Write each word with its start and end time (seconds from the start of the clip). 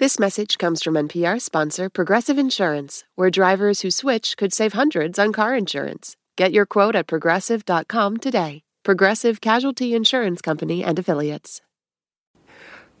This 0.00 0.18
message 0.18 0.56
comes 0.56 0.82
from 0.82 0.94
NPR 0.94 1.38
sponsor 1.38 1.90
Progressive 1.90 2.38
Insurance, 2.38 3.04
where 3.16 3.28
drivers 3.28 3.82
who 3.82 3.90
switch 3.90 4.38
could 4.38 4.50
save 4.50 4.72
hundreds 4.72 5.18
on 5.18 5.30
car 5.30 5.54
insurance. 5.54 6.16
Get 6.38 6.52
your 6.52 6.64
quote 6.64 6.96
at 6.96 7.06
progressive.com 7.06 8.16
today. 8.16 8.62
Progressive 8.82 9.42
Casualty 9.42 9.94
Insurance 9.94 10.40
Company 10.40 10.82
and 10.82 10.98
Affiliates. 10.98 11.60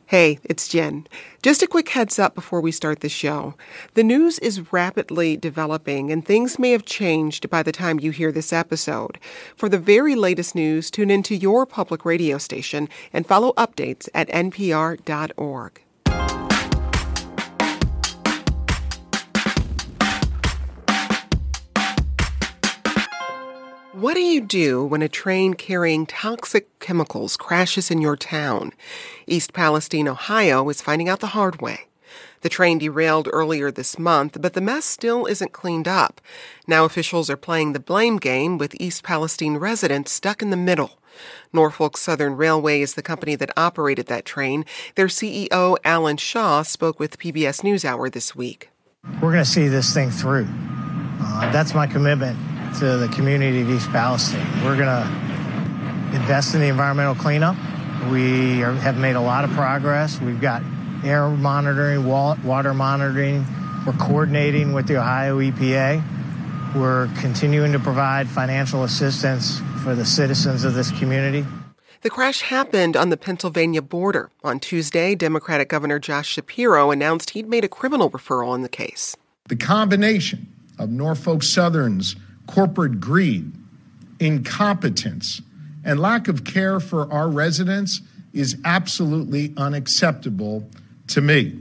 Hey, 0.08 0.40
it's 0.44 0.68
Jen. 0.68 1.06
Just 1.42 1.62
a 1.62 1.66
quick 1.66 1.88
heads 1.88 2.18
up 2.18 2.34
before 2.34 2.60
we 2.60 2.70
start 2.70 3.00
the 3.00 3.08
show. 3.08 3.54
The 3.94 4.04
news 4.04 4.38
is 4.40 4.70
rapidly 4.70 5.38
developing, 5.38 6.12
and 6.12 6.22
things 6.22 6.58
may 6.58 6.72
have 6.72 6.84
changed 6.84 7.48
by 7.48 7.62
the 7.62 7.72
time 7.72 7.98
you 7.98 8.10
hear 8.10 8.30
this 8.30 8.52
episode. 8.52 9.18
For 9.56 9.70
the 9.70 9.78
very 9.78 10.14
latest 10.14 10.54
news, 10.54 10.90
tune 10.90 11.10
into 11.10 11.34
your 11.34 11.64
public 11.64 12.04
radio 12.04 12.36
station 12.36 12.90
and 13.10 13.26
follow 13.26 13.54
updates 13.54 14.06
at 14.12 14.28
npr.org. 14.28 15.80
What 24.00 24.14
do 24.14 24.22
you 24.22 24.40
do 24.40 24.82
when 24.82 25.02
a 25.02 25.10
train 25.10 25.52
carrying 25.52 26.06
toxic 26.06 26.78
chemicals 26.78 27.36
crashes 27.36 27.90
in 27.90 28.00
your 28.00 28.16
town? 28.16 28.72
East 29.26 29.52
Palestine, 29.52 30.08
Ohio 30.08 30.66
is 30.70 30.80
finding 30.80 31.10
out 31.10 31.20
the 31.20 31.36
hard 31.36 31.60
way. 31.60 31.80
The 32.40 32.48
train 32.48 32.78
derailed 32.78 33.28
earlier 33.30 33.70
this 33.70 33.98
month, 33.98 34.40
but 34.40 34.54
the 34.54 34.62
mess 34.62 34.86
still 34.86 35.26
isn't 35.26 35.52
cleaned 35.52 35.86
up. 35.86 36.22
Now 36.66 36.86
officials 36.86 37.28
are 37.28 37.36
playing 37.36 37.74
the 37.74 37.78
blame 37.78 38.16
game 38.16 38.56
with 38.56 38.74
East 38.80 39.02
Palestine 39.02 39.58
residents 39.58 40.12
stuck 40.12 40.40
in 40.40 40.48
the 40.48 40.56
middle. 40.56 40.98
Norfolk 41.52 41.98
Southern 41.98 42.38
Railway 42.38 42.80
is 42.80 42.94
the 42.94 43.02
company 43.02 43.34
that 43.34 43.52
operated 43.54 44.06
that 44.06 44.24
train. 44.24 44.64
Their 44.94 45.08
CEO, 45.08 45.76
Alan 45.84 46.16
Shaw, 46.16 46.62
spoke 46.62 46.98
with 46.98 47.18
PBS 47.18 47.60
NewsHour 47.60 48.10
this 48.10 48.34
week. 48.34 48.70
We're 49.20 49.32
going 49.32 49.44
to 49.44 49.50
see 49.50 49.68
this 49.68 49.92
thing 49.92 50.10
through. 50.10 50.48
Uh, 51.20 51.52
that's 51.52 51.74
my 51.74 51.86
commitment 51.86 52.38
to 52.78 52.96
the 52.96 53.08
community 53.08 53.62
of 53.62 53.70
East 53.70 53.90
Palestine. 53.90 54.46
We're 54.64 54.76
going 54.76 54.88
to 54.88 56.16
invest 56.16 56.54
in 56.54 56.60
the 56.60 56.68
environmental 56.68 57.14
cleanup. 57.14 57.56
We 58.10 58.62
are, 58.62 58.72
have 58.72 58.96
made 58.96 59.16
a 59.16 59.20
lot 59.20 59.44
of 59.44 59.50
progress. 59.50 60.20
We've 60.20 60.40
got 60.40 60.62
air 61.04 61.28
monitoring, 61.28 62.06
water 62.06 62.74
monitoring. 62.74 63.44
We're 63.86 63.92
coordinating 63.94 64.72
with 64.72 64.86
the 64.86 64.98
Ohio 64.98 65.38
EPA. 65.38 66.74
We're 66.74 67.08
continuing 67.18 67.72
to 67.72 67.78
provide 67.78 68.28
financial 68.28 68.84
assistance 68.84 69.60
for 69.82 69.94
the 69.94 70.04
citizens 70.04 70.64
of 70.64 70.74
this 70.74 70.90
community. 70.92 71.44
The 72.02 72.10
crash 72.10 72.42
happened 72.42 72.96
on 72.96 73.10
the 73.10 73.16
Pennsylvania 73.16 73.82
border. 73.82 74.30
On 74.42 74.58
Tuesday, 74.58 75.14
Democratic 75.14 75.68
Governor 75.68 75.98
Josh 75.98 76.28
Shapiro 76.28 76.90
announced 76.90 77.30
he'd 77.30 77.48
made 77.48 77.64
a 77.64 77.68
criminal 77.68 78.10
referral 78.10 78.54
in 78.54 78.62
the 78.62 78.68
case. 78.68 79.16
The 79.48 79.56
combination 79.56 80.46
of 80.78 80.88
Norfolk 80.90 81.42
Southern's 81.42 82.16
corporate 82.50 83.00
greed, 83.00 83.52
incompetence, 84.18 85.40
and 85.84 86.00
lack 86.00 86.28
of 86.28 86.44
care 86.44 86.80
for 86.80 87.10
our 87.12 87.28
residents 87.28 88.00
is 88.32 88.56
absolutely 88.64 89.54
unacceptable 89.56 90.68
to 91.06 91.20
me. 91.20 91.58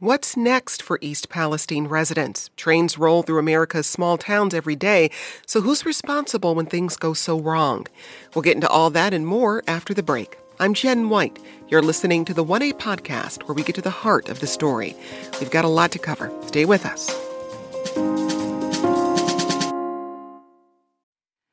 What's 0.00 0.36
next 0.36 0.82
for 0.82 0.98
East 1.00 1.28
Palestine 1.28 1.86
residents? 1.86 2.50
Trains 2.56 2.98
roll 2.98 3.22
through 3.22 3.38
America's 3.38 3.86
small 3.86 4.18
towns 4.18 4.52
every 4.52 4.74
day, 4.74 5.12
so 5.46 5.60
who's 5.60 5.86
responsible 5.86 6.56
when 6.56 6.66
things 6.66 6.96
go 6.96 7.14
so 7.14 7.38
wrong? 7.38 7.86
We'll 8.34 8.42
get 8.42 8.56
into 8.56 8.68
all 8.68 8.90
that 8.90 9.14
and 9.14 9.24
more 9.24 9.62
after 9.68 9.94
the 9.94 10.02
break. 10.02 10.36
I'm 10.58 10.74
Jen 10.74 11.08
White. 11.08 11.38
You're 11.68 11.82
listening 11.82 12.24
to 12.24 12.34
the 12.34 12.44
1A 12.44 12.74
podcast 12.74 13.44
where 13.44 13.54
we 13.54 13.62
get 13.62 13.76
to 13.76 13.80
the 13.80 13.90
heart 13.90 14.28
of 14.28 14.40
the 14.40 14.48
story. 14.48 14.96
We've 15.38 15.52
got 15.52 15.64
a 15.64 15.68
lot 15.68 15.92
to 15.92 16.00
cover. 16.00 16.32
Stay 16.46 16.64
with 16.64 16.84
us. 16.84 17.31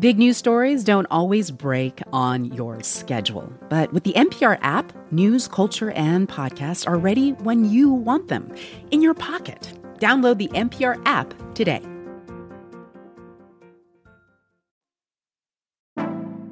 Big 0.00 0.18
news 0.18 0.36
stories 0.36 0.82
don't 0.84 1.06
always 1.10 1.50
break 1.50 2.02
on 2.12 2.46
your 2.46 2.82
schedule. 2.82 3.52
But 3.68 3.92
with 3.92 4.04
the 4.04 4.12
NPR 4.12 4.58
app, 4.62 4.92
news, 5.12 5.46
culture, 5.48 5.90
and 5.90 6.28
podcasts 6.28 6.86
are 6.86 6.96
ready 6.96 7.32
when 7.32 7.64
you 7.64 7.90
want 7.90 8.28
them 8.28 8.54
in 8.90 9.02
your 9.02 9.14
pocket. 9.14 9.72
Download 9.98 10.38
the 10.38 10.48
NPR 10.48 11.00
app 11.06 11.34
today. 11.54 11.82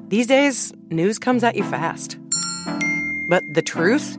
These 0.09 0.27
days, 0.27 0.73
news 0.89 1.19
comes 1.19 1.45
at 1.45 1.55
you 1.55 1.65
fast. 1.65 2.19
But 3.29 3.43
the 3.53 3.63
truth? 3.63 4.19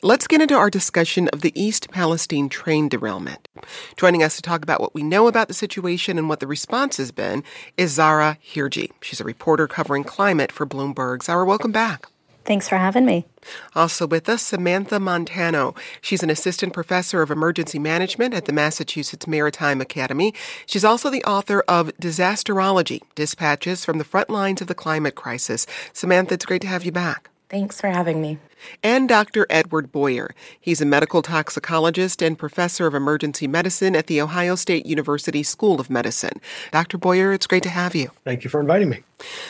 Let's 0.00 0.28
get 0.28 0.40
into 0.40 0.54
our 0.54 0.70
discussion 0.70 1.26
of 1.32 1.40
the 1.40 1.52
East 1.60 1.90
Palestine 1.90 2.48
train 2.48 2.88
derailment. 2.88 3.48
Joining 3.96 4.22
us 4.22 4.36
to 4.36 4.42
talk 4.42 4.62
about 4.62 4.80
what 4.80 4.94
we 4.94 5.02
know 5.02 5.26
about 5.26 5.48
the 5.48 5.54
situation 5.54 6.18
and 6.18 6.28
what 6.28 6.38
the 6.38 6.46
response 6.46 6.98
has 6.98 7.10
been 7.10 7.42
is 7.76 7.94
Zara 7.94 8.38
Hirji. 8.52 8.92
She's 9.00 9.20
a 9.20 9.24
reporter 9.24 9.66
covering 9.66 10.04
climate 10.04 10.52
for 10.52 10.64
Bloomberg. 10.64 11.24
Zara, 11.24 11.44
welcome 11.44 11.72
back. 11.72 12.06
Thanks 12.44 12.68
for 12.68 12.76
having 12.76 13.06
me. 13.06 13.26
Also 13.74 14.06
with 14.06 14.28
us, 14.28 14.42
Samantha 14.42 15.00
Montano. 15.00 15.74
She's 16.00 16.22
an 16.22 16.30
assistant 16.30 16.72
professor 16.72 17.20
of 17.20 17.32
emergency 17.32 17.80
management 17.80 18.34
at 18.34 18.44
the 18.44 18.52
Massachusetts 18.52 19.26
Maritime 19.26 19.80
Academy. 19.80 20.32
She's 20.64 20.84
also 20.84 21.10
the 21.10 21.24
author 21.24 21.64
of 21.66 21.88
Disasterology 22.00 23.02
Dispatches 23.16 23.84
from 23.84 23.98
the 23.98 24.04
Front 24.04 24.30
Lines 24.30 24.60
of 24.60 24.68
the 24.68 24.76
Climate 24.76 25.16
Crisis. 25.16 25.66
Samantha, 25.92 26.34
it's 26.34 26.46
great 26.46 26.62
to 26.62 26.68
have 26.68 26.84
you 26.84 26.92
back. 26.92 27.30
Thanks 27.48 27.80
for 27.80 27.88
having 27.88 28.20
me. 28.20 28.38
And 28.82 29.08
Dr. 29.08 29.46
Edward 29.48 29.90
Boyer. 29.90 30.34
He's 30.60 30.82
a 30.82 30.84
medical 30.84 31.22
toxicologist 31.22 32.20
and 32.20 32.38
professor 32.38 32.86
of 32.86 32.94
emergency 32.94 33.46
medicine 33.46 33.96
at 33.96 34.06
The 34.06 34.20
Ohio 34.20 34.54
State 34.54 34.84
University 34.84 35.42
School 35.42 35.80
of 35.80 35.88
Medicine. 35.88 36.40
Dr. 36.72 36.98
Boyer, 36.98 37.32
it's 37.32 37.46
great 37.46 37.62
to 37.62 37.70
have 37.70 37.94
you. 37.94 38.10
Thank 38.24 38.44
you 38.44 38.50
for 38.50 38.60
inviting 38.60 38.90
me. 38.90 39.02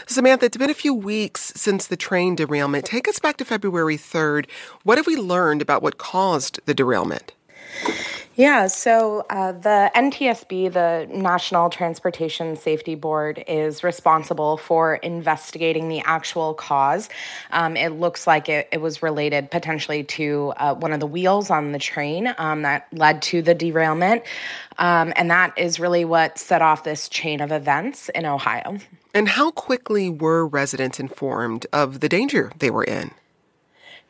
Samantha, 0.07 0.47
it's 0.47 0.57
been 0.57 0.71
a 0.71 0.75
few 0.75 0.95
weeks 0.95 1.53
since 1.57 1.89
the 1.89 1.97
train 1.97 2.37
derailment. 2.37 2.85
Take 2.85 3.09
us 3.09 3.19
back 3.19 3.37
to 3.39 3.45
February 3.45 3.97
3rd. 3.97 4.47
What 4.85 4.99
have 4.99 5.07
we 5.07 5.17
learned 5.17 5.61
about 5.61 5.83
what 5.83 5.99
caused 5.99 6.61
the 6.67 6.75
derailment? 6.75 7.33
Yeah, 8.39 8.69
so 8.69 9.27
uh, 9.29 9.51
the 9.51 9.91
NTSB, 9.97 10.73
the 10.73 11.09
National 11.13 11.71
Transportation 11.71 12.55
Safety 12.55 12.95
Board, 12.95 13.43
is 13.49 13.83
responsible 13.83 14.59
for 14.59 14.95
investigating 14.95 15.89
the 15.89 16.03
actual 16.05 16.55
cause. 16.55 17.09
Um, 17.51 17.77
it 17.77 17.89
looks 17.89 18.29
like 18.29 18.49
it, 18.49 18.69
it, 18.71 18.81
was 18.81 19.03
related 19.03 19.51
potentially 19.51 20.05
to 20.05 20.53
uh, 20.57 20.77
one 20.77 20.93
of 20.93 21.01
the 21.01 21.07
wheels 21.09 21.51
on 21.51 21.73
the 21.73 21.81
train 21.81 22.33
um, 22.39 22.63
that 22.63 22.87
led 22.93 23.23
to 23.23 23.43
the 23.43 23.57
derailment. 23.57 24.23
Um, 24.79 25.13
and 25.17 25.33
that 25.33 25.59
is 25.59 25.81
really 25.81 26.05
what 26.05 26.39
set 26.39 26.63
off 26.63 26.85
this 26.85 27.09
chain 27.09 27.41
of 27.41 27.51
events 27.51 28.09
in 28.11 28.25
Ohio. 28.25 28.79
And 29.15 29.29
how 29.29 29.51
quickly 29.51 30.09
were 30.09 30.47
residents 30.47 31.01
informed 31.01 31.67
of 31.73 31.99
the 31.99 32.09
danger 32.09 32.53
they 32.61 32.71
were 32.71 32.85
in? 32.85 33.11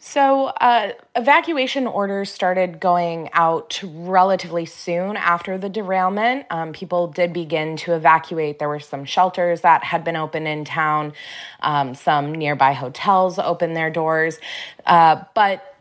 So, 0.00 0.46
uh, 0.46 0.92
evacuation 1.16 1.88
orders 1.88 2.30
started 2.30 2.78
going 2.78 3.30
out 3.32 3.80
relatively 3.82 4.64
soon 4.64 5.16
after 5.16 5.58
the 5.58 5.68
derailment. 5.68 6.46
Um, 6.50 6.72
people 6.72 7.08
did 7.08 7.32
begin 7.32 7.76
to 7.78 7.94
evacuate. 7.94 8.60
There 8.60 8.68
were 8.68 8.78
some 8.78 9.04
shelters 9.04 9.62
that 9.62 9.82
had 9.82 10.04
been 10.04 10.14
open 10.14 10.46
in 10.46 10.64
town, 10.64 11.14
um, 11.60 11.96
some 11.96 12.32
nearby 12.32 12.74
hotels 12.74 13.40
opened 13.40 13.76
their 13.76 13.90
doors. 13.90 14.38
Uh, 14.86 15.24
but 15.34 15.74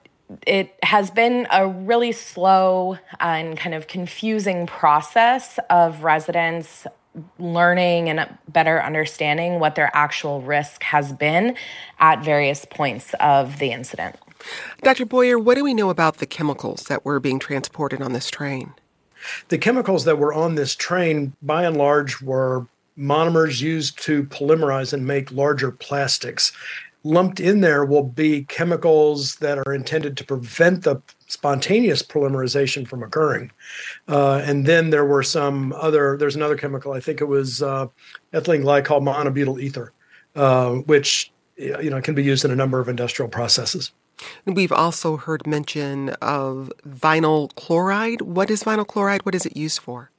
it 0.48 0.76
has 0.82 1.12
been 1.12 1.48
a 1.52 1.68
really 1.68 2.12
slow 2.12 2.98
and 3.20 3.56
kind 3.56 3.76
of 3.76 3.88
confusing 3.88 4.66
process 4.66 5.60
of 5.70 6.04
residents 6.04 6.88
learning 7.40 8.10
and 8.10 8.28
better 8.50 8.82
understanding 8.82 9.60
what 9.60 9.76
their 9.76 9.92
actual 9.94 10.42
risk 10.42 10.84
has 10.84 11.12
been 11.12 11.56
at 12.00 12.24
various 12.24 12.66
points 12.66 13.14
of 13.20 13.60
the 13.60 13.72
incident. 13.72 14.16
Dr. 14.84 15.06
Boyer, 15.06 15.40
what 15.40 15.56
do 15.56 15.64
we 15.64 15.74
know 15.74 15.90
about 15.90 16.18
the 16.18 16.26
chemicals 16.26 16.84
that 16.84 17.04
were 17.04 17.20
being 17.20 17.40
transported 17.40 18.02
on 18.02 18.14
this 18.14 18.30
train? 18.30 18.74
The 19.50 19.58
chemicals 19.58 20.06
that 20.06 20.20
were 20.20 20.34
on 20.34 20.56
this 20.56 20.76
train, 20.76 21.34
by 21.42 21.64
and 21.64 21.76
large, 21.76 22.22
were 22.22 22.68
monomers 22.98 23.62
used 23.62 24.00
to 24.04 24.24
polymerize 24.26 24.94
and 24.94 25.06
make 25.06 25.32
larger 25.32 25.72
plastics. 25.72 26.52
Lumped 27.04 27.40
in 27.40 27.62
there 27.62 27.86
will 27.86 28.04
be 28.04 28.44
chemicals 28.46 29.36
that 29.36 29.60
are 29.60 29.74
intended 29.74 30.18
to 30.18 30.26
prevent 30.26 30.84
the 30.84 31.02
spontaneous 31.28 32.02
polymerization 32.02 32.88
from 32.88 33.04
occurring. 33.04 33.52
Uh, 34.08 34.42
and 34.46 34.66
then 34.66 34.90
there 34.90 35.06
were 35.06 35.24
some 35.24 35.74
other, 35.74 36.18
there's 36.18 36.36
another 36.36 36.58
chemical, 36.58 36.94
I 36.94 37.00
think 37.00 37.22
it 37.22 37.26
was 37.26 37.62
uh, 37.62 37.88
ethylene 38.34 38.64
glycol 38.64 39.02
monobutyl 39.02 39.62
ether, 39.62 39.94
uh, 40.36 40.72
which 40.72 41.32
you 41.58 41.90
know 41.90 42.02
can 42.02 42.16
be 42.16 42.24
used 42.24 42.46
in 42.46 42.52
a 42.52 42.56
number 42.56 42.80
of 42.80 42.88
industrial 42.88 43.30
processes. 43.30 43.92
We've 44.46 44.72
also 44.72 45.18
heard 45.18 45.46
mention 45.46 46.10
of 46.22 46.72
vinyl 46.88 47.54
chloride. 47.56 48.22
What 48.22 48.50
is 48.50 48.64
vinyl 48.64 48.88
chloride? 48.88 49.26
What 49.26 49.36
is 49.36 49.46
it 49.46 49.56
used 49.56 49.80
for? 49.80 50.12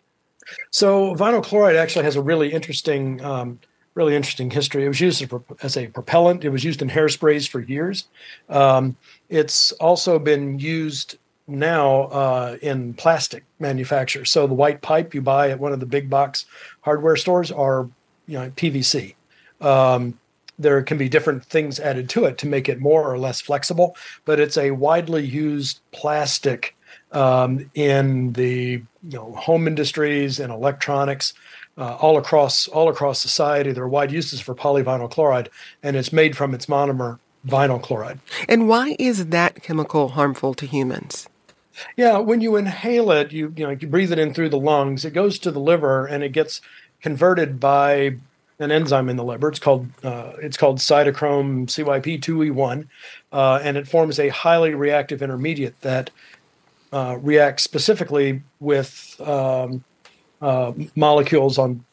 So 0.71 1.15
vinyl 1.15 1.43
chloride 1.43 1.77
actually 1.77 2.05
has 2.05 2.17
a 2.17 2.23
really 2.23 2.53
interesting 2.53 3.23
um, 3.25 3.61
really 3.99 4.15
interesting 4.15 4.49
history. 4.49 4.85
It 4.85 4.89
was 4.89 5.01
used 5.01 5.23
as 5.61 5.77
a, 5.77 5.89
propellant. 5.89 6.45
It 6.45 6.51
was 6.51 6.63
used 6.63 6.81
in 6.81 6.89
hairsprays 6.89 7.49
for 7.49 7.61
years. 7.61 8.07
Um, 8.49 8.97
it's 9.29 9.73
also 9.73 10.21
been 10.21 10.61
used 10.61 11.19
now 11.49 12.03
uh, 12.05 12.57
in 12.63 12.95
plastic 12.95 13.45
manufacture. 13.59 14.25
So 14.25 14.47
the 14.47 14.55
white 14.55 14.83
pipe 14.83 15.15
you 15.15 15.21
buy 15.21 15.51
at 15.51 15.59
one 15.59 15.73
of 15.73 15.81
the 15.81 15.87
big 15.87 16.09
box 16.09 16.47
hardware 16.83 17.17
stores 17.17 17.51
are, 17.51 17.89
you 18.29 18.39
know, 18.39 18.51
PVC. 18.51 19.17
Um, 19.61 20.17
there 20.61 20.81
can 20.83 20.97
be 20.97 21.09
different 21.09 21.45
things 21.45 21.81
added 21.81 22.09
to 22.11 22.25
it 22.25 22.39
to 22.39 22.47
make 22.47 22.69
it 22.69 22.81
more 22.81 23.03
or 23.11 23.19
less 23.19 23.41
flexible, 23.41 23.97
but 24.25 24.39
it's 24.39 24.57
a 24.57 24.71
widely 24.71 25.25
used 25.25 25.81
plastic 25.91 26.77
um, 27.11 27.69
in 27.75 28.33
the 28.35 28.83
you 29.09 29.19
know, 29.19 29.33
home 29.33 29.67
industries 29.67 30.39
and 30.39 30.53
electronics 30.53 31.35
uh, 31.79 31.97
all 32.01 32.19
across 32.19 32.69
all 32.69 32.89
across 32.89 33.21
society. 33.21 33.73
There 33.73 33.85
are 33.85 33.89
wide 33.89 34.13
uses 34.13 34.41
for 34.41 34.55
polyvinyl 34.55 35.11
chloride, 35.11 35.49
and 35.83 35.97
it's 35.97 36.13
made 36.13 36.37
from 36.37 36.55
its 36.55 36.67
monomer 36.67 37.19
vinyl 37.47 37.81
chloride. 37.81 38.19
And 38.49 38.69
why 38.69 38.97
is 38.99 39.27
that 39.27 39.63
chemical 39.63 40.09
harmful 40.09 40.55
to 40.55 40.67
humans? 40.67 41.29
Yeah, 41.97 42.19
when 42.19 42.41
you 42.41 42.57
inhale 42.57 43.11
it, 43.13 43.33
you 43.33 43.53
you 43.57 43.65
know 43.65 43.71
you 43.71 43.87
breathe 43.87 44.13
it 44.13 44.19
in 44.19 44.35
through 44.35 44.49
the 44.49 44.59
lungs. 44.59 45.05
It 45.05 45.13
goes 45.13 45.39
to 45.41 45.51
the 45.51 45.61
liver 45.61 46.07
and 46.07 46.25
it 46.25 46.33
gets 46.33 46.61
converted 47.01 47.61
by 47.61 48.17
an 48.59 48.73
enzyme 48.73 49.09
in 49.09 49.17
the 49.17 49.25
liver. 49.25 49.49
It's 49.49 49.61
called 49.61 49.89
uh, 50.03 50.33
it's 50.43 50.57
called 50.57 50.79
cytochrome 50.79 51.67
CYP2E1, 51.67 52.89
uh, 53.33 53.61
and 53.63 53.77
it 53.77 53.87
forms 53.87 54.19
a 54.19 54.29
highly 54.31 54.75
reactive 54.75 55.23
intermediate 55.23 55.81
that 55.83 56.11
uh, 56.93 57.19
reacts 57.21 57.63
specifically 57.63 58.43
with 58.59 59.21
um, 59.21 59.85
uh, 60.41 60.73
molecules 60.95 61.59
on 61.59 61.85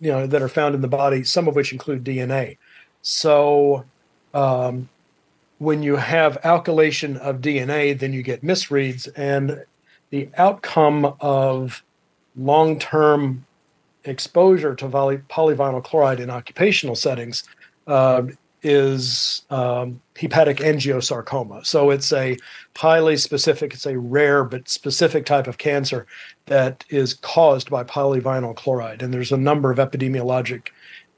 you 0.00 0.10
know 0.10 0.26
that 0.26 0.42
are 0.42 0.48
found 0.48 0.74
in 0.74 0.80
the 0.80 0.88
body, 0.88 1.24
some 1.24 1.48
of 1.48 1.54
which 1.54 1.72
include 1.72 2.04
DNA. 2.04 2.58
So 3.02 3.84
um, 4.32 4.88
when 5.58 5.82
you 5.82 5.96
have 5.96 6.40
alkylation 6.42 7.16
of 7.18 7.40
DNA, 7.40 7.98
then 7.98 8.12
you 8.12 8.22
get 8.22 8.42
misreads, 8.42 9.08
and 9.16 9.64
the 10.10 10.28
outcome 10.36 11.14
of 11.20 11.82
long-term 12.36 13.46
exposure 14.04 14.74
to 14.74 14.88
poly- 14.88 15.18
polyvinyl 15.30 15.82
chloride 15.82 16.20
in 16.20 16.30
occupational 16.30 16.96
settings 16.96 17.44
uh, 17.86 18.22
is 18.64 19.42
um, 19.50 20.00
hepatic 20.16 20.56
angiosarcoma. 20.56 21.64
So 21.64 21.90
it's 21.90 22.12
a 22.12 22.36
highly 22.76 23.16
specific, 23.16 23.74
it's 23.74 23.86
a 23.86 23.98
rare 23.98 24.42
but 24.42 24.68
specific 24.68 25.26
type 25.26 25.46
of 25.46 25.58
cancer 25.58 26.06
that 26.46 26.84
is 26.88 27.14
caused 27.14 27.70
by 27.70 27.84
polyvinyl 27.84 28.56
chloride. 28.56 29.02
And 29.02 29.12
there's 29.12 29.32
a 29.32 29.36
number 29.36 29.70
of 29.70 29.78
epidemiologic 29.78 30.68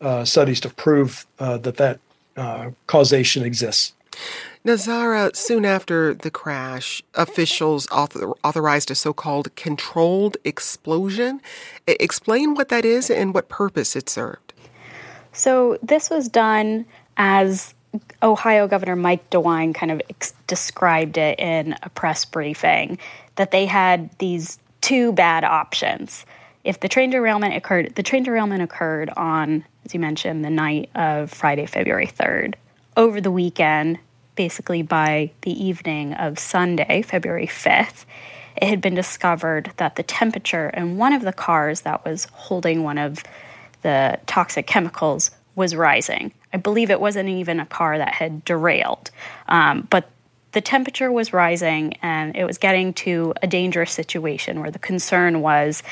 uh, 0.01 0.25
studies 0.25 0.61
to 0.61 0.69
prove 0.71 1.27
uh, 1.39 1.59
that 1.59 1.77
that 1.77 2.01
uh, 2.37 2.71
causation 2.87 3.45
exists. 3.45 3.93
Nazara, 4.65 5.35
soon 5.37 5.65
after 5.65 6.13
the 6.13 6.31
crash, 6.31 7.03
officials 7.15 7.87
author- 7.89 8.33
authorized 8.43 8.91
a 8.91 8.95
so 8.95 9.13
called 9.13 9.55
controlled 9.55 10.37
explosion. 10.45 11.41
I- 11.87 11.97
explain 12.01 12.55
what 12.55 12.69
that 12.71 12.85
is 12.85 13.09
and 13.09 13.33
what 13.33 13.49
purpose 13.49 13.95
it 13.95 14.09
served. 14.09 14.53
So, 15.33 15.79
this 15.83 16.11
was 16.11 16.29
done 16.29 16.87
as 17.17 17.75
Ohio 18.23 18.69
Governor 18.69 18.97
Mike 18.97 19.31
DeWine 19.31 19.75
kind 19.75 19.93
of 19.93 20.03
ex- 20.11 20.35
described 20.47 21.19
it 21.19 21.39
in 21.39 21.75
a 21.83 21.89
press 21.91 22.25
briefing, 22.25 22.99
that 23.37 23.51
they 23.51 23.67
had 23.67 24.11
these 24.19 24.59
two 24.81 25.13
bad 25.13 25.45
options. 25.45 26.25
If 26.65 26.81
the 26.81 26.89
train 26.89 27.11
derailment 27.11 27.55
occurred, 27.55 27.95
the 27.95 28.03
train 28.03 28.23
derailment 28.23 28.63
occurred 28.63 29.11
on, 29.17 29.65
as 29.85 29.95
you 29.95 30.01
mentioned, 30.01 30.45
the 30.45 30.51
night 30.51 30.91
of 30.95 31.31
Friday, 31.31 31.67
February 31.67 32.07
3rd. 32.07 32.55
Over 32.97 33.21
the 33.21 33.31
weekend, 33.31 33.99
basically 34.35 34.83
by 34.83 35.31
the 35.43 35.53
evening 35.53 36.15
of 36.15 36.39
Sunday, 36.39 37.03
February 37.03 37.47
5th, 37.47 38.05
it 38.57 38.69
had 38.69 38.81
been 38.81 38.95
discovered 38.95 39.71
that 39.77 39.97
the 39.97 40.03
temperature 40.03 40.71
in 40.71 40.97
one 40.97 41.12
of 41.12 41.23
the 41.23 41.33
cars 41.33 41.83
that 41.83 42.05
was 42.05 42.27
holding 42.33 42.83
one 42.83 42.99
of 42.99 43.23
the 43.83 44.19
toxic 44.27 44.67
chemicals 44.67 45.31
was 45.55 45.75
rising. 45.75 46.33
I 46.56 46.58
believe 46.58 46.91
it 46.91 47.03
wasn't 47.03 47.29
even 47.29 47.61
a 47.61 47.67
car 47.67 47.99
that 47.99 48.14
had 48.14 48.43
derailed, 48.47 49.11
um, 49.47 49.87
but 49.91 50.08
the 50.53 50.62
temperature 50.62 51.12
was 51.12 51.35
rising 51.35 51.93
and 52.00 52.35
it 52.35 52.47
was 52.47 52.56
getting 52.56 52.94
to 52.94 53.35
a 53.43 53.47
dangerous 53.47 53.93
situation 53.93 54.61
where 54.61 54.70
the 54.70 54.79
concern 54.79 55.43
was, 55.43 55.82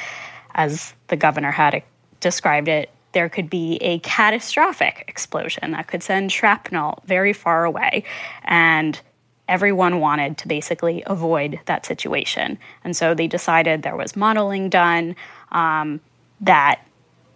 as 0.54 0.94
the 1.08 1.16
governor 1.16 1.50
had 1.50 1.82
described 2.20 2.68
it, 2.68 2.88
there 3.12 3.28
could 3.28 3.50
be 3.50 3.76
a 3.82 3.98
catastrophic 3.98 5.04
explosion 5.06 5.72
that 5.72 5.86
could 5.86 6.02
send 6.02 6.32
shrapnel 6.32 7.02
very 7.04 7.34
far 7.34 7.66
away. 7.66 8.04
And 8.44 8.98
everyone 9.46 10.00
wanted 10.00 10.38
to 10.38 10.48
basically 10.48 11.02
avoid 11.04 11.60
that 11.66 11.84
situation. 11.84 12.58
And 12.84 12.96
so 12.96 13.12
they 13.12 13.26
decided 13.26 13.82
there 13.82 13.96
was 13.96 14.16
modeling 14.16 14.70
done 14.70 15.14
um, 15.52 16.00
that 16.40 16.80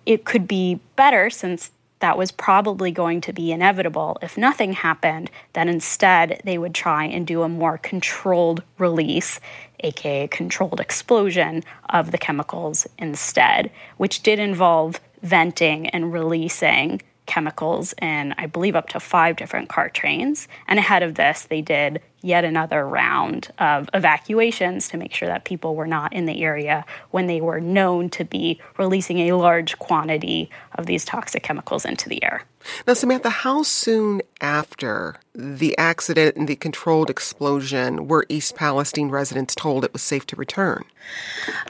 it 0.06 0.24
could 0.24 0.48
be 0.48 0.80
better 0.96 1.28
since 1.28 1.70
that 2.00 2.18
was 2.18 2.30
probably 2.30 2.90
going 2.90 3.20
to 3.22 3.32
be 3.32 3.52
inevitable 3.52 4.18
if 4.22 4.38
nothing 4.38 4.72
happened, 4.72 5.30
then 5.52 5.68
instead 5.68 6.40
they 6.44 6.58
would 6.58 6.74
try 6.74 7.04
and 7.04 7.26
do 7.26 7.42
a 7.42 7.48
more 7.48 7.78
controlled 7.78 8.62
release, 8.78 9.40
aka 9.80 10.28
controlled 10.28 10.80
explosion 10.80 11.64
of 11.90 12.10
the 12.10 12.18
chemicals 12.18 12.86
instead, 12.98 13.70
which 13.96 14.22
did 14.22 14.38
involve 14.38 15.00
venting 15.22 15.88
and 15.88 16.12
releasing 16.12 17.00
chemicals 17.26 17.94
in, 18.00 18.34
I 18.38 18.46
believe, 18.46 18.74
up 18.74 18.88
to 18.90 19.00
five 19.00 19.36
different 19.36 19.68
car 19.68 19.88
trains. 19.90 20.48
And 20.66 20.78
ahead 20.78 21.02
of 21.02 21.14
this, 21.14 21.42
they 21.42 21.60
did 21.60 22.00
yet 22.22 22.44
another 22.44 22.86
round 22.86 23.48
of 23.58 23.88
evacuations 23.94 24.88
to 24.88 24.96
make 24.96 25.14
sure 25.14 25.28
that 25.28 25.44
people 25.44 25.74
were 25.74 25.86
not 25.86 26.12
in 26.12 26.26
the 26.26 26.42
area 26.42 26.84
when 27.10 27.26
they 27.26 27.40
were 27.40 27.60
known 27.60 28.08
to 28.10 28.24
be 28.24 28.60
releasing 28.76 29.18
a 29.20 29.32
large 29.32 29.78
quantity 29.78 30.50
of 30.76 30.86
these 30.86 31.04
toxic 31.04 31.42
chemicals 31.42 31.84
into 31.84 32.08
the 32.08 32.22
air. 32.22 32.44
Now, 32.86 32.94
Samantha, 32.94 33.30
how 33.30 33.62
soon 33.62 34.22
after 34.40 35.16
the 35.34 35.76
accident 35.78 36.36
and 36.36 36.48
the 36.48 36.56
controlled 36.56 37.10
explosion 37.10 38.08
were 38.08 38.26
East 38.28 38.56
Palestine 38.56 39.08
residents 39.08 39.54
told 39.54 39.84
it 39.84 39.92
was 39.92 40.02
safe 40.02 40.26
to 40.26 40.36
return? 40.36 40.84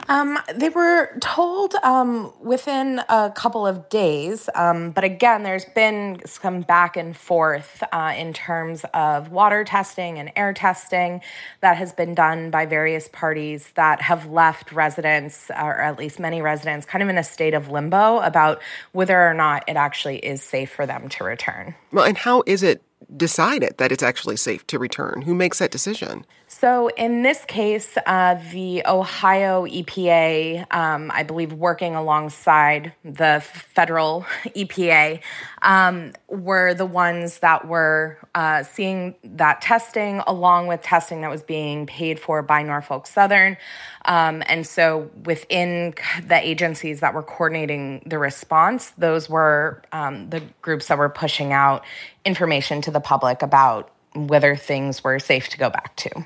Um, 0.07 0.39
they 0.53 0.69
were 0.69 1.17
told 1.21 1.75
um, 1.75 2.33
within 2.41 3.01
a 3.09 3.31
couple 3.33 3.65
of 3.65 3.87
days, 3.89 4.49
um, 4.55 4.91
but 4.91 5.03
again, 5.03 5.43
there's 5.43 5.65
been 5.65 6.19
some 6.25 6.61
back 6.61 6.97
and 6.97 7.15
forth 7.15 7.83
uh, 7.91 8.13
in 8.17 8.33
terms 8.33 8.85
of 8.93 9.31
water 9.31 9.63
testing 9.63 10.17
and 10.17 10.31
air 10.39 10.53
testing 10.53 11.21
that 11.61 11.77
has 11.77 11.91
been 11.93 12.15
done 12.15 12.49
by 12.49 12.65
various 12.65 13.09
parties 13.11 13.71
that 13.75 14.01
have 14.01 14.25
left 14.31 14.71
residents, 14.71 15.51
or 15.51 15.81
at 15.81 15.99
least 15.99 16.19
many 16.19 16.41
residents, 16.41 16.85
kind 16.85 17.03
of 17.03 17.09
in 17.09 17.17
a 17.17 17.23
state 17.23 17.53
of 17.53 17.69
limbo 17.69 18.19
about 18.19 18.61
whether 18.93 19.21
or 19.21 19.33
not 19.33 19.63
it 19.67 19.75
actually 19.75 20.17
is 20.19 20.41
safe 20.41 20.71
for 20.71 20.85
them 20.85 21.09
to 21.09 21.23
return. 21.23 21.75
Well, 21.91 22.05
and 22.05 22.17
how 22.17 22.43
is 22.45 22.63
it 22.63 22.81
decided 23.15 23.75
that 23.77 23.91
it's 23.91 24.03
actually 24.03 24.37
safe 24.37 24.65
to 24.67 24.79
return? 24.79 25.21
Who 25.23 25.35
makes 25.35 25.59
that 25.59 25.71
decision? 25.71 26.25
So, 26.59 26.89
in 26.89 27.21
this 27.21 27.45
case, 27.45 27.97
uh, 28.05 28.35
the 28.51 28.83
Ohio 28.85 29.65
EPA, 29.65 30.65
um, 30.75 31.09
I 31.09 31.23
believe 31.23 31.53
working 31.53 31.95
alongside 31.95 32.91
the 33.05 33.41
federal 33.41 34.23
EPA, 34.47 35.21
um, 35.61 36.11
were 36.27 36.73
the 36.73 36.85
ones 36.85 37.39
that 37.39 37.65
were 37.65 38.17
uh, 38.35 38.63
seeing 38.63 39.15
that 39.23 39.61
testing 39.61 40.19
along 40.27 40.67
with 40.67 40.83
testing 40.83 41.21
that 41.21 41.29
was 41.29 41.43
being 41.43 41.85
paid 41.85 42.19
for 42.19 42.41
by 42.41 42.61
Norfolk 42.61 43.07
Southern. 43.07 43.55
Um, 44.03 44.43
and 44.47 44.67
so, 44.67 45.09
within 45.23 45.93
the 46.27 46.45
agencies 46.45 46.99
that 46.99 47.13
were 47.13 47.23
coordinating 47.23 48.03
the 48.05 48.19
response, 48.19 48.89
those 48.97 49.29
were 49.29 49.81
um, 49.93 50.29
the 50.29 50.41
groups 50.61 50.87
that 50.87 50.97
were 50.97 51.07
pushing 51.07 51.53
out 51.53 51.85
information 52.25 52.81
to 52.81 52.91
the 52.91 52.99
public 52.99 53.41
about 53.43 53.91
whether 54.13 54.57
things 54.57 55.05
were 55.05 55.19
safe 55.19 55.47
to 55.47 55.57
go 55.57 55.69
back 55.69 55.95
to. 55.95 56.25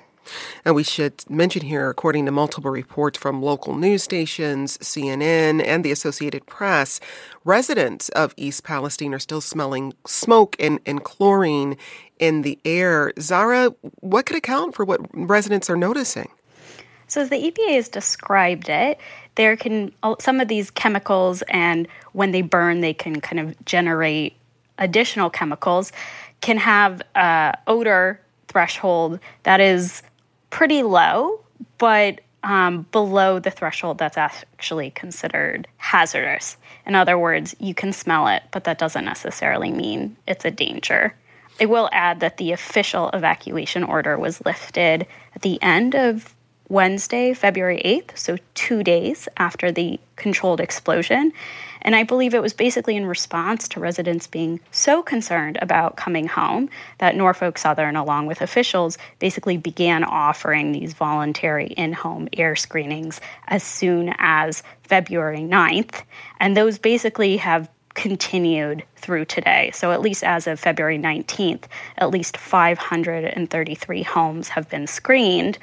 And 0.65 0.75
we 0.75 0.83
should 0.83 1.29
mention 1.29 1.63
here, 1.63 1.89
according 1.89 2.25
to 2.25 2.31
multiple 2.31 2.71
reports 2.71 3.17
from 3.17 3.41
local 3.41 3.75
news 3.75 4.03
stations, 4.03 4.77
CNN, 4.79 5.65
and 5.65 5.83
the 5.83 5.91
Associated 5.91 6.45
Press, 6.45 6.99
residents 7.43 8.09
of 8.09 8.33
East 8.37 8.63
Palestine 8.63 9.13
are 9.13 9.19
still 9.19 9.41
smelling 9.41 9.93
smoke 10.05 10.55
and, 10.59 10.79
and 10.85 11.03
chlorine 11.03 11.77
in 12.19 12.41
the 12.41 12.59
air. 12.65 13.13
Zara, 13.19 13.69
what 13.99 14.25
could 14.25 14.37
account 14.37 14.75
for 14.75 14.85
what 14.85 15.01
residents 15.13 15.69
are 15.69 15.77
noticing? 15.77 16.29
So, 17.07 17.21
as 17.21 17.29
the 17.29 17.51
EPA 17.51 17.75
has 17.75 17.89
described 17.89 18.69
it, 18.69 18.97
there 19.35 19.55
can 19.55 19.91
some 20.19 20.39
of 20.39 20.47
these 20.47 20.71
chemicals, 20.71 21.43
and 21.43 21.87
when 22.13 22.31
they 22.31 22.41
burn, 22.41 22.81
they 22.81 22.93
can 22.93 23.19
kind 23.21 23.39
of 23.39 23.65
generate 23.65 24.35
additional 24.77 25.29
chemicals, 25.29 25.91
can 26.41 26.57
have 26.57 27.01
a 27.15 27.57
odor 27.67 28.19
threshold 28.47 29.19
that 29.43 29.59
is 29.59 30.01
pretty 30.53 30.83
low, 30.83 31.39
but 31.79 32.21
um, 32.43 32.85
below 32.91 33.39
the 33.39 33.49
threshold 33.49 33.97
that's 33.97 34.17
actually 34.17 34.91
considered 34.91 35.67
hazardous. 35.77 36.57
In 36.85 36.93
other 36.93 37.17
words, 37.17 37.55
you 37.59 37.73
can 37.73 37.91
smell 37.91 38.27
it, 38.27 38.43
but 38.51 38.65
that 38.65 38.77
doesn't 38.77 39.03
necessarily 39.03 39.71
mean 39.71 40.15
it's 40.27 40.45
a 40.45 40.51
danger. 40.51 41.15
I 41.59 41.65
will 41.65 41.89
add 41.91 42.19
that 42.19 42.37
the 42.37 42.51
official 42.51 43.09
evacuation 43.15 43.83
order 43.83 44.15
was 44.15 44.45
lifted 44.45 45.07
at 45.35 45.41
the 45.41 45.59
end 45.63 45.95
of 45.95 46.35
Wednesday, 46.69 47.33
February 47.33 47.81
8th, 47.83 48.15
so 48.15 48.37
two 48.53 48.83
days 48.83 49.27
after 49.37 49.71
the 49.71 49.99
controlled 50.17 50.59
explosion. 50.59 51.33
And 51.83 51.95
I 51.95 52.03
believe 52.03 52.33
it 52.33 52.41
was 52.41 52.53
basically 52.53 52.95
in 52.95 53.05
response 53.05 53.67
to 53.69 53.79
residents 53.79 54.25
being 54.25 54.59
so 54.71 55.03
concerned 55.03 55.57
about 55.61 55.97
coming 55.97 56.27
home 56.27 56.69
that 56.97 57.15
Norfolk 57.15 57.57
Southern, 57.57 57.95
along 57.95 58.25
with 58.25 58.41
officials, 58.41 58.97
basically 59.19 59.57
began 59.57 60.03
offering 60.03 60.71
these 60.71 60.93
voluntary 60.93 61.67
in 61.67 61.93
home 61.93 62.29
air 62.33 62.55
screenings 62.55 63.19
as 63.47 63.63
soon 63.63 64.13
as 64.17 64.63
February 64.83 65.39
9th. 65.39 66.03
And 66.39 66.55
those 66.55 66.77
basically 66.77 67.37
have 67.37 67.69
continued 67.93 68.83
through 69.03 69.25
today. 69.25 69.69
So, 69.73 69.91
at 69.91 70.01
least 70.01 70.23
as 70.23 70.47
of 70.47 70.59
February 70.59 70.97
19th, 70.97 71.65
at 71.97 72.09
least 72.09 72.37
533 72.37 74.03
homes 74.03 74.47
have 74.47 74.69
been 74.69 74.87
screened. 74.87 75.59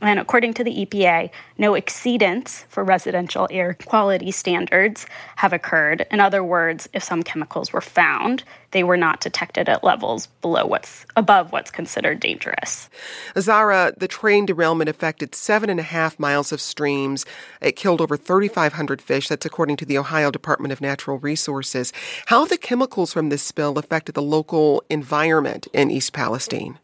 And 0.00 0.18
according 0.20 0.54
to 0.54 0.64
the 0.64 0.84
EPA, 0.84 1.30
no 1.56 1.72
exceedance 1.72 2.64
for 2.68 2.84
residential 2.84 3.48
air 3.50 3.76
quality 3.86 4.30
standards 4.30 5.06
have 5.36 5.52
occurred. 5.52 6.06
In 6.10 6.20
other 6.20 6.44
words, 6.44 6.88
if 6.92 7.02
some 7.02 7.22
chemicals 7.22 7.72
were 7.72 7.80
found, 7.80 8.44
they 8.72 8.82
were 8.82 8.96
not 8.96 9.20
detected 9.20 9.68
at 9.68 9.84
levels 9.84 10.26
below 10.42 10.66
what's 10.66 11.06
above 11.16 11.52
what's 11.52 11.70
considered 11.70 12.18
dangerous. 12.18 12.90
Zara, 13.38 13.94
the 13.96 14.08
train 14.08 14.46
derailment 14.46 14.90
affected 14.90 15.34
seven 15.34 15.70
and 15.70 15.78
a 15.78 15.84
half 15.84 16.18
miles 16.18 16.50
of 16.50 16.60
streams. 16.60 17.24
It 17.60 17.76
killed 17.76 18.00
over 18.00 18.16
3,500 18.16 19.00
fish. 19.00 19.28
That's 19.28 19.46
according 19.46 19.76
to 19.76 19.86
the 19.86 19.96
Ohio 19.96 20.32
Department 20.32 20.72
of 20.72 20.80
Natural 20.80 21.18
Resources. 21.18 21.92
How 22.26 22.44
the 22.44 22.58
chemicals 22.84 23.14
from 23.14 23.30
this 23.30 23.42
spill 23.42 23.78
affected 23.78 24.14
the 24.14 24.20
local 24.20 24.84
environment 24.90 25.66
in 25.72 25.90
East 25.90 26.12
Palestine? 26.12 26.78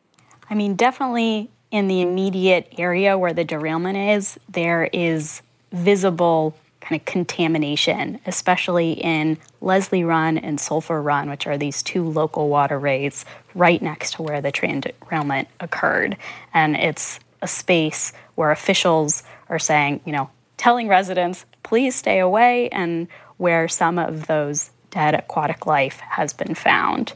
I 0.48 0.54
mean, 0.54 0.74
definitely 0.74 1.50
in 1.70 1.88
the 1.88 2.00
immediate 2.00 2.72
area 2.78 3.18
where 3.18 3.34
the 3.34 3.44
derailment 3.44 3.98
is, 3.98 4.38
there 4.48 4.88
is 4.94 5.42
visible 5.72 6.56
kind 6.80 6.98
of 6.98 7.04
contamination, 7.04 8.18
especially 8.24 8.92
in 8.92 9.36
Leslie 9.60 10.02
Run 10.02 10.38
and 10.38 10.58
Sulphur 10.58 11.02
Run, 11.02 11.28
which 11.28 11.46
are 11.46 11.58
these 11.58 11.82
two 11.82 12.08
local 12.08 12.48
waterways 12.48 13.26
right 13.54 13.82
next 13.82 14.14
to 14.14 14.22
where 14.22 14.40
the 14.40 14.50
train 14.50 14.80
derailment 14.80 15.48
occurred. 15.60 16.16
And 16.54 16.76
it's 16.76 17.20
a 17.42 17.46
space 17.46 18.14
where 18.36 18.50
officials 18.50 19.22
are 19.50 19.58
saying, 19.58 20.00
you 20.06 20.12
know, 20.12 20.30
telling 20.56 20.88
residents, 20.88 21.44
please 21.62 21.94
stay 21.94 22.20
away, 22.20 22.70
and 22.70 23.06
where 23.36 23.68
some 23.68 23.98
of 23.98 24.28
those 24.28 24.70
dead 24.90 25.14
aquatic 25.14 25.66
life 25.66 26.00
has 26.00 26.32
been 26.32 26.54
found. 26.54 27.12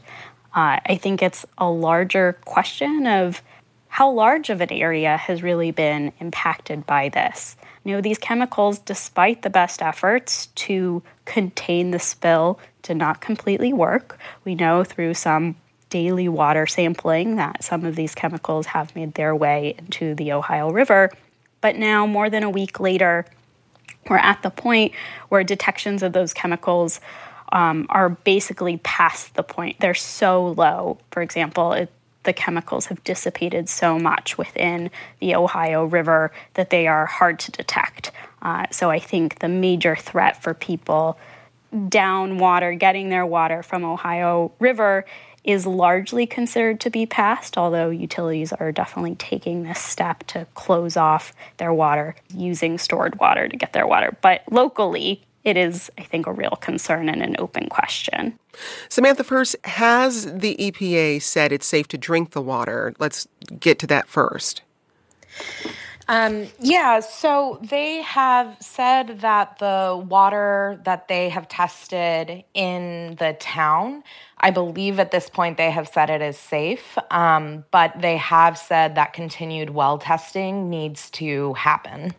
Uh, 0.53 0.79
I 0.85 0.97
think 1.01 1.21
it's 1.21 1.45
a 1.57 1.69
larger 1.69 2.33
question 2.45 3.07
of 3.07 3.41
how 3.87 4.11
large 4.11 4.49
of 4.49 4.61
an 4.61 4.71
area 4.71 5.15
has 5.15 5.41
really 5.41 5.71
been 5.71 6.11
impacted 6.19 6.85
by 6.85 7.09
this. 7.09 7.55
You 7.83 7.93
know, 7.93 8.01
these 8.01 8.17
chemicals, 8.17 8.79
despite 8.79 9.41
the 9.41 9.49
best 9.49 9.81
efforts 9.81 10.47
to 10.47 11.01
contain 11.25 11.91
the 11.91 11.99
spill, 11.99 12.59
did 12.81 12.97
not 12.97 13.21
completely 13.21 13.71
work. 13.71 14.19
We 14.43 14.55
know 14.55 14.83
through 14.83 15.13
some 15.13 15.55
daily 15.89 16.27
water 16.27 16.67
sampling 16.67 17.37
that 17.37 17.63
some 17.63 17.85
of 17.85 17.95
these 17.95 18.15
chemicals 18.15 18.65
have 18.65 18.93
made 18.95 19.13
their 19.13 19.35
way 19.35 19.75
into 19.77 20.15
the 20.15 20.33
Ohio 20.33 20.71
River. 20.71 21.09
But 21.61 21.77
now, 21.77 22.05
more 22.05 22.29
than 22.29 22.43
a 22.43 22.49
week 22.49 22.79
later, 22.79 23.25
we're 24.09 24.17
at 24.17 24.43
the 24.43 24.49
point 24.49 24.93
where 25.29 25.43
detections 25.43 26.03
of 26.03 26.13
those 26.13 26.33
chemicals 26.33 26.99
um, 27.51 27.85
are 27.89 28.09
basically 28.09 28.77
past 28.77 29.35
the 29.35 29.43
point. 29.43 29.79
They're 29.79 29.93
so 29.93 30.47
low. 30.47 30.97
For 31.11 31.21
example, 31.21 31.73
it, 31.73 31.91
the 32.23 32.33
chemicals 32.33 32.87
have 32.87 33.03
dissipated 33.03 33.69
so 33.69 33.99
much 33.99 34.37
within 34.37 34.89
the 35.19 35.35
Ohio 35.35 35.85
River 35.85 36.31
that 36.55 36.69
they 36.69 36.87
are 36.87 37.05
hard 37.05 37.39
to 37.39 37.51
detect. 37.51 38.11
Uh, 38.41 38.65
so 38.71 38.89
I 38.89 38.99
think 38.99 39.39
the 39.39 39.47
major 39.47 39.95
threat 39.95 40.41
for 40.41 40.53
people 40.53 41.17
down 41.89 42.37
water, 42.37 42.73
getting 42.73 43.09
their 43.09 43.25
water 43.25 43.61
from 43.63 43.83
Ohio 43.83 44.51
River, 44.59 45.05
is 45.43 45.67
largely 45.67 46.25
considered 46.25 46.79
to 46.79 46.89
be 46.89 47.05
past, 47.05 47.57
although 47.57 47.89
utilities 47.89 48.51
are 48.51 48.71
definitely 48.71 49.15
taking 49.15 49.63
this 49.63 49.79
step 49.79 50.23
to 50.27 50.47
close 50.55 50.97
off 50.97 51.33
their 51.57 51.71
water 51.71 52.15
using 52.33 52.77
stored 52.77 53.19
water 53.19 53.47
to 53.47 53.55
get 53.55 53.71
their 53.71 53.85
water. 53.85 54.17
But 54.21 54.41
locally, 54.49 55.21
it 55.45 55.57
is, 55.57 55.91
I 55.97 56.03
think, 56.03 56.27
a 56.27 56.33
real 56.33 56.57
concern 56.59 57.07
and 57.07 57.21
an 57.21 57.35
open 57.39 57.69
question. 57.69 58.37
Samantha, 58.89 59.23
first, 59.23 59.55
has 59.63 60.25
the 60.25 60.55
EPA 60.57 61.21
said 61.21 61.51
it's 61.51 61.67
safe 61.67 61.87
to 61.89 61.97
drink 61.97 62.31
the 62.31 62.41
water? 62.41 62.93
Let's 62.99 63.27
get 63.59 63.79
to 63.79 63.87
that 63.87 64.07
first. 64.07 64.63
Um, 66.07 66.47
yeah, 66.59 66.99
so 66.99 67.59
they 67.63 68.01
have 68.01 68.57
said 68.59 69.21
that 69.21 69.57
the 69.57 70.03
water 70.07 70.79
that 70.83 71.07
they 71.07 71.29
have 71.29 71.47
tested 71.47 72.43
in 72.53 73.15
the 73.15 73.35
town, 73.39 74.03
I 74.37 74.51
believe 74.51 74.99
at 74.99 75.09
this 75.09 75.29
point 75.29 75.57
they 75.57 75.71
have 75.71 75.87
said 75.87 76.11
it 76.11 76.21
is 76.21 76.37
safe, 76.37 76.97
um, 77.09 77.65
but 77.71 77.99
they 77.99 78.17
have 78.17 78.57
said 78.57 78.95
that 78.95 79.13
continued 79.13 79.71
well 79.71 79.97
testing 79.97 80.69
needs 80.69 81.09
to 81.11 81.53
happen. 81.53 82.13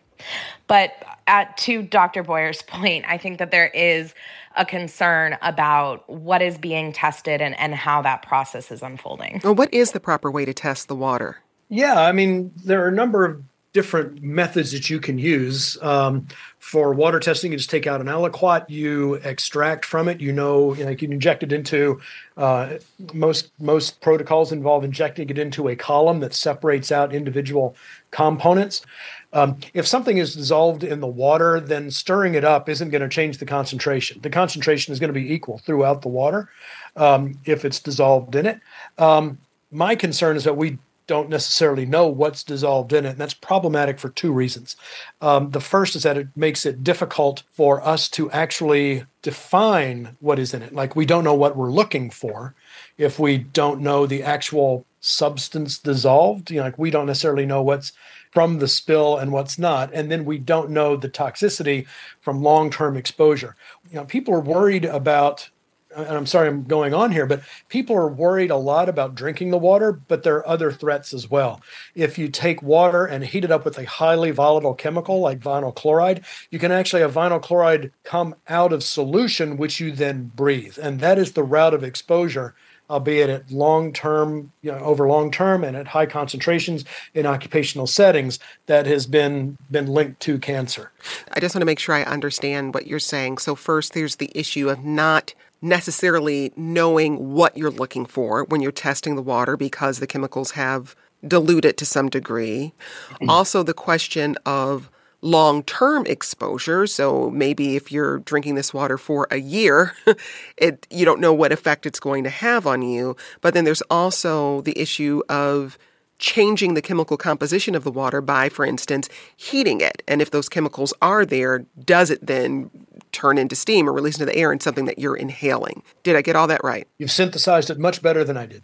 But 0.67 0.91
at, 1.27 1.57
to 1.57 1.83
Dr. 1.83 2.23
Boyer's 2.23 2.61
point, 2.67 3.05
I 3.07 3.17
think 3.17 3.39
that 3.39 3.51
there 3.51 3.67
is 3.67 4.13
a 4.55 4.65
concern 4.65 5.37
about 5.41 6.09
what 6.09 6.41
is 6.41 6.57
being 6.57 6.91
tested 6.91 7.41
and, 7.41 7.57
and 7.59 7.75
how 7.75 8.01
that 8.01 8.23
process 8.23 8.71
is 8.71 8.81
unfolding. 8.81 9.41
Well, 9.43 9.55
what 9.55 9.71
is 9.73 9.91
the 9.91 9.99
proper 9.99 10.31
way 10.31 10.45
to 10.45 10.53
test 10.53 10.87
the 10.87 10.95
water? 10.95 11.37
Yeah, 11.69 12.01
I 12.01 12.11
mean, 12.11 12.51
there 12.63 12.83
are 12.83 12.87
a 12.87 12.93
number 12.93 13.25
of 13.25 13.43
different 13.73 14.21
methods 14.23 14.71
that 14.71 14.89
you 14.89 14.99
can 14.99 15.17
use. 15.17 15.77
Um, 15.81 16.27
for 16.59 16.93
water 16.93 17.19
testing, 17.19 17.51
you 17.51 17.57
just 17.57 17.69
take 17.69 17.87
out 17.87 18.01
an 18.01 18.07
aliquot, 18.07 18.69
you 18.69 19.15
extract 19.15 19.85
from 19.85 20.07
it. 20.07 20.19
You 20.19 20.33
know, 20.33 20.73
you, 20.73 20.83
know, 20.83 20.89
you 20.89 20.97
can 20.97 21.13
inject 21.13 21.43
it 21.43 21.53
into 21.53 22.01
uh, 22.35 22.77
most 23.13 23.51
most 23.59 24.01
protocols 24.01 24.51
involve 24.51 24.83
injecting 24.83 25.29
it 25.29 25.37
into 25.37 25.69
a 25.69 25.75
column 25.75 26.19
that 26.19 26.33
separates 26.33 26.91
out 26.91 27.13
individual 27.13 27.75
components. 28.11 28.85
Um, 29.33 29.57
if 29.73 29.85
something 29.85 30.17
is 30.17 30.35
dissolved 30.35 30.83
in 30.83 30.99
the 30.99 31.07
water, 31.07 31.59
then 31.59 31.91
stirring 31.91 32.33
it 32.33 32.43
up 32.43 32.69
isn't 32.69 32.89
going 32.89 33.01
to 33.01 33.09
change 33.09 33.37
the 33.37 33.45
concentration. 33.45 34.19
The 34.21 34.29
concentration 34.29 34.93
is 34.93 34.99
going 34.99 35.13
to 35.13 35.19
be 35.19 35.33
equal 35.33 35.59
throughout 35.59 36.01
the 36.01 36.07
water 36.07 36.49
um, 36.95 37.37
if 37.45 37.63
it's 37.65 37.79
dissolved 37.79 38.35
in 38.35 38.45
it. 38.45 38.59
Um, 38.97 39.37
my 39.71 39.95
concern 39.95 40.37
is 40.37 40.43
that 40.45 40.55
we 40.55 40.77
don't 41.07 41.29
necessarily 41.29 41.85
know 41.85 42.07
what's 42.07 42.43
dissolved 42.43 42.93
in 42.93 43.05
it. 43.05 43.11
And 43.11 43.17
that's 43.17 43.33
problematic 43.33 43.99
for 43.99 44.09
two 44.09 44.31
reasons. 44.31 44.75
Um, 45.21 45.51
the 45.51 45.61
first 45.61 45.95
is 45.95 46.03
that 46.03 46.17
it 46.17 46.27
makes 46.35 46.65
it 46.65 46.83
difficult 46.83 47.43
for 47.51 47.85
us 47.85 48.09
to 48.09 48.29
actually 48.31 49.05
define 49.21 50.15
what 50.19 50.39
is 50.39 50.53
in 50.53 50.61
it. 50.61 50.73
Like 50.73 50.95
we 50.95 51.05
don't 51.05 51.23
know 51.23 51.33
what 51.33 51.57
we're 51.57 51.71
looking 51.71 52.09
for 52.09 52.53
if 52.97 53.19
we 53.19 53.37
don't 53.37 53.81
know 53.81 54.05
the 54.05 54.23
actual 54.23 54.85
substance 54.99 55.79
dissolved. 55.79 56.51
You 56.51 56.57
know, 56.57 56.63
like 56.63 56.77
we 56.77 56.91
don't 56.91 57.07
necessarily 57.07 57.45
know 57.45 57.63
what's 57.63 57.93
from 58.31 58.59
the 58.59 58.67
spill 58.67 59.17
and 59.17 59.31
what's 59.31 59.57
not. 59.57 59.91
And 59.93 60.11
then 60.11 60.25
we 60.25 60.37
don't 60.37 60.69
know 60.69 60.95
the 60.95 61.09
toxicity 61.09 61.87
from 62.21 62.43
long 62.43 62.69
term 62.69 62.97
exposure. 62.97 63.55
You 63.89 63.95
know, 63.95 64.05
people 64.05 64.33
are 64.33 64.41
worried 64.41 64.85
about 64.85 65.49
and 65.97 66.17
I'm 66.17 66.25
sorry 66.25 66.47
I'm 66.47 66.63
going 66.63 66.93
on 66.93 67.11
here, 67.11 67.25
but 67.25 67.41
people 67.69 67.95
are 67.95 68.07
worried 68.07 68.51
a 68.51 68.55
lot 68.55 68.87
about 68.87 69.15
drinking 69.15 69.49
the 69.49 69.57
water, 69.57 69.91
but 69.91 70.23
there 70.23 70.35
are 70.35 70.47
other 70.47 70.71
threats 70.71 71.13
as 71.13 71.29
well. 71.29 71.61
If 71.95 72.17
you 72.17 72.29
take 72.29 72.61
water 72.61 73.05
and 73.05 73.23
heat 73.23 73.43
it 73.43 73.51
up 73.51 73.65
with 73.65 73.77
a 73.77 73.85
highly 73.85 74.31
volatile 74.31 74.75
chemical 74.75 75.19
like 75.19 75.39
vinyl 75.39 75.73
chloride, 75.73 76.23
you 76.51 76.59
can 76.59 76.71
actually 76.71 77.01
have 77.01 77.13
vinyl 77.13 77.41
chloride 77.41 77.91
come 78.03 78.35
out 78.47 78.73
of 78.73 78.83
solution, 78.83 79.57
which 79.57 79.79
you 79.79 79.91
then 79.91 80.31
breathe. 80.35 80.77
And 80.81 80.99
that 80.99 81.17
is 81.17 81.33
the 81.33 81.43
route 81.43 81.73
of 81.73 81.83
exposure 81.83 82.53
albeit 82.89 83.29
at 83.29 83.51
long 83.51 83.91
term, 83.91 84.51
you 84.61 84.71
know, 84.71 84.79
over 84.79 85.07
long 85.07 85.31
term 85.31 85.63
and 85.63 85.75
at 85.75 85.87
high 85.87 86.05
concentrations 86.05 86.85
in 87.13 87.25
occupational 87.25 87.87
settings 87.87 88.39
that 88.67 88.85
has 88.85 89.05
been 89.05 89.57
been 89.69 89.87
linked 89.87 90.19
to 90.21 90.39
cancer. 90.39 90.91
I 91.31 91.39
just 91.39 91.53
want 91.53 91.61
to 91.61 91.65
make 91.65 91.79
sure 91.79 91.95
I 91.95 92.03
understand 92.03 92.73
what 92.73 92.87
you're 92.87 92.99
saying. 92.99 93.39
So 93.39 93.55
first 93.55 93.93
there's 93.93 94.17
the 94.17 94.31
issue 94.33 94.69
of 94.69 94.83
not 94.83 95.33
necessarily 95.61 96.51
knowing 96.55 97.33
what 97.33 97.57
you're 97.57 97.71
looking 97.71 98.05
for 98.05 98.43
when 98.45 98.61
you're 98.61 98.71
testing 98.71 99.15
the 99.15 99.21
water 99.21 99.57
because 99.57 99.99
the 99.99 100.07
chemicals 100.07 100.51
have 100.51 100.95
diluted 101.25 101.77
to 101.77 101.85
some 101.85 102.09
degree. 102.09 102.73
Mm-hmm. 103.09 103.29
Also 103.29 103.63
the 103.63 103.73
question 103.73 104.37
of 104.45 104.89
long 105.21 105.63
term 105.63 106.05
exposure. 106.05 106.85
So 106.87 107.29
maybe 107.29 107.75
if 107.75 107.91
you're 107.91 108.19
drinking 108.19 108.55
this 108.55 108.73
water 108.73 108.97
for 108.97 109.27
a 109.31 109.37
year, 109.37 109.93
it 110.57 110.87
you 110.89 111.05
don't 111.05 111.21
know 111.21 111.33
what 111.33 111.51
effect 111.51 111.85
it's 111.85 111.99
going 111.99 112.23
to 112.23 112.29
have 112.29 112.67
on 112.67 112.81
you. 112.81 113.15
But 113.41 113.53
then 113.53 113.65
there's 113.65 113.81
also 113.83 114.61
the 114.61 114.77
issue 114.79 115.23
of 115.29 115.77
changing 116.19 116.73
the 116.73 116.81
chemical 116.81 117.17
composition 117.17 117.75
of 117.75 117.83
the 117.83 117.91
water 117.91 118.21
by, 118.21 118.49
for 118.49 118.65
instance, 118.65 119.07
heating 119.35 119.81
it. 119.81 120.01
And 120.07 120.21
if 120.21 120.31
those 120.31 120.49
chemicals 120.49 120.93
are 121.01 121.25
there, 121.25 121.65
does 121.83 122.09
it 122.09 122.25
then 122.25 122.71
turn 123.17 123.37
into 123.39 123.55
steam 123.55 123.89
or 123.89 123.93
release 123.93 124.15
into 124.15 124.25
the 124.25 124.35
air 124.35 124.51
and 124.51 124.61
something 124.61 124.85
that 124.85 124.99
you're 124.99 125.15
inhaling? 125.15 125.81
Did 126.03 126.15
I 126.15 126.21
get 126.21 126.35
all 126.35 126.45
that 126.47 126.63
right? 126.63 126.87
You've 126.99 127.11
synthesized 127.11 127.69
it 127.71 127.79
much 127.79 128.01
better 128.03 128.23
than 128.23 128.37
I 128.37 128.45
did. 128.45 128.63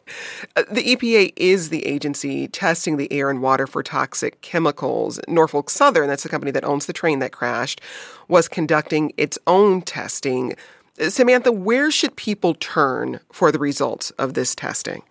Uh, 0.56 0.64
the 0.72 0.96
EPA 0.96 1.34
is 1.36 1.70
the 1.70 1.86
agency 1.86 2.48
testing 2.48 2.98
the 2.98 3.12
air 3.12 3.32
and 3.32 3.42
water 3.42 3.66
for 3.66 3.82
toxic 3.82 4.42
chemicals. 4.42 5.20
Norfolk 5.28 5.72
Southern, 5.72 6.08
that's 6.08 6.24
the 6.24 6.30
company 6.30 6.52
that 6.52 6.64
owns 6.64 6.86
the 6.86 6.94
train 6.94 7.18
that 7.20 7.32
crashed, 7.32 7.82
was 8.28 8.48
conducting 8.48 9.12
its 9.18 9.40
own 9.48 9.82
testing. 9.82 10.56
Samantha, 11.00 11.52
where 11.52 11.90
should 11.90 12.16
people 12.16 12.54
turn 12.54 13.20
for 13.32 13.52
the 13.52 13.58
results 13.58 14.12
of 14.12 14.36
this 14.36 14.54
testing? 14.54 15.02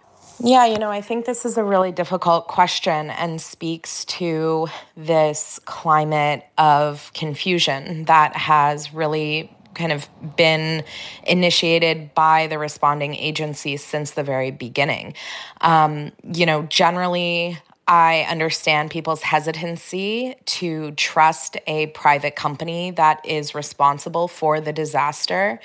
Yeah, 0.40 0.66
you 0.66 0.78
know, 0.78 0.90
I 0.90 1.00
think 1.00 1.24
this 1.24 1.44
is 1.44 1.56
a 1.56 1.64
really 1.64 1.92
difficult 1.92 2.48
question 2.48 3.10
and 3.10 3.40
speaks 3.40 4.04
to 4.06 4.68
this 4.96 5.60
climate 5.64 6.44
of 6.58 7.12
confusion 7.14 8.04
that 8.04 8.34
has 8.34 8.92
really 8.92 9.54
kind 9.74 9.92
of 9.92 10.08
been 10.36 10.84
initiated 11.26 12.14
by 12.14 12.46
the 12.48 12.58
responding 12.58 13.14
agencies 13.14 13.84
since 13.84 14.12
the 14.12 14.22
very 14.22 14.50
beginning. 14.50 15.14
Um, 15.60 16.12
you 16.32 16.44
know, 16.44 16.62
generally, 16.64 17.58
I 17.88 18.26
understand 18.28 18.90
people's 18.90 19.22
hesitancy 19.22 20.34
to 20.44 20.92
trust 20.92 21.56
a 21.66 21.86
private 21.88 22.36
company 22.36 22.90
that 22.92 23.24
is 23.26 23.54
responsible 23.54 24.28
for 24.28 24.60
the 24.60 24.72
disaster 24.72 25.60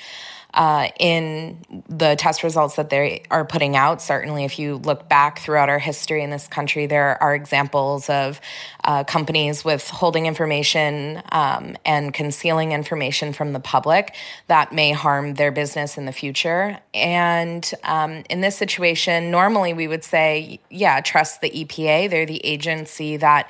uh, 0.57 0.89
in 0.99 1.55
the 1.87 2.15
test 2.15 2.41
results 2.41 2.77
that 2.77 2.89
they 2.89 3.21
are 3.29 3.45
putting 3.45 3.75
out. 3.75 4.01
Certainly, 4.01 4.43
if 4.43 4.57
you 4.57 4.77
look 4.77 5.07
back 5.07 5.37
throughout 5.37 5.69
our 5.69 5.77
history 5.77 6.23
in 6.23 6.31
this 6.31 6.47
country, 6.47 6.87
there 6.87 7.21
are 7.21 7.35
examples 7.35 8.09
of 8.09 8.41
uh, 8.83 9.03
companies 9.03 9.63
withholding 9.63 10.25
information 10.25 11.21
um, 11.31 11.77
and 11.85 12.11
concealing 12.11 12.71
information 12.71 13.33
from 13.33 13.53
the 13.53 13.59
public 13.59 14.15
that 14.47 14.73
may 14.73 14.93
harm 14.93 15.35
their 15.35 15.51
business 15.51 15.95
in 15.95 16.05
the 16.05 16.11
future. 16.11 16.79
And 16.91 17.71
um, 17.83 18.23
in 18.27 18.41
this 18.41 18.57
situation, 18.57 19.29
normally 19.29 19.75
we 19.75 19.87
would 19.87 20.03
say, 20.03 20.59
yeah, 20.71 21.01
trust 21.01 21.41
the 21.41 21.51
EPA. 21.51 22.09
They're 22.09 22.25
the 22.25 22.43
agency 22.43 23.17
that 23.17 23.47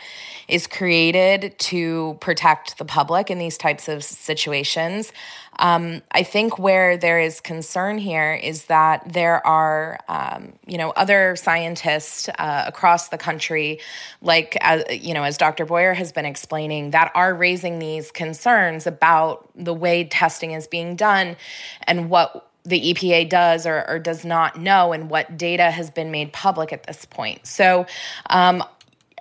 is 0.50 0.68
created 0.68 1.58
to 1.60 2.18
protect 2.20 2.78
the 2.78 2.86
public 2.86 3.32
in 3.32 3.40
these 3.40 3.58
types 3.58 3.88
of 3.88 4.04
situations. 4.04 5.14
Um, 5.60 6.02
I 6.12 6.24
think 6.24 6.60
where 6.60 6.98
there 6.98 7.20
is 7.20 7.40
concern 7.40 7.98
here 7.98 8.34
is 8.34 8.66
that 8.66 9.12
there 9.12 9.46
are, 9.46 10.00
um, 10.08 10.54
you 10.66 10.78
know, 10.78 10.92
other 10.92 11.36
scientists 11.36 12.30
uh, 12.38 12.64
across 12.68 13.10
the 13.10 13.18
country, 13.18 13.80
like 14.22 14.58
as 14.62 14.84
you 14.90 15.14
know, 15.14 15.24
as 15.24 15.38
Dr. 15.38 15.66
Boyer 15.66 15.94
has 15.94 16.12
been 16.12 16.26
explaining, 16.26 16.92
that 16.92 17.12
are 17.16 17.34
raising 17.34 17.80
these 17.80 18.12
concerns 18.12 18.88
about 18.88 19.50
the 19.56 19.74
way 19.74 20.04
testing 20.04 20.52
is 20.52 20.68
being 20.68 20.96
done 20.96 21.36
and 21.84 22.10
what 22.10 22.50
the 22.64 22.94
EPA 22.94 23.30
does 23.30 23.66
or, 23.66 23.90
or, 23.90 23.98
does 23.98 24.26
not 24.26 24.60
know 24.60 24.92
and 24.92 25.10
what 25.10 25.38
data 25.38 25.72
has 25.72 25.90
been 25.90 26.12
made 26.12 26.34
public 26.34 26.74
at 26.74 26.84
this 26.84 27.06
point. 27.06 27.48
So 27.48 27.86
um, 28.30 28.62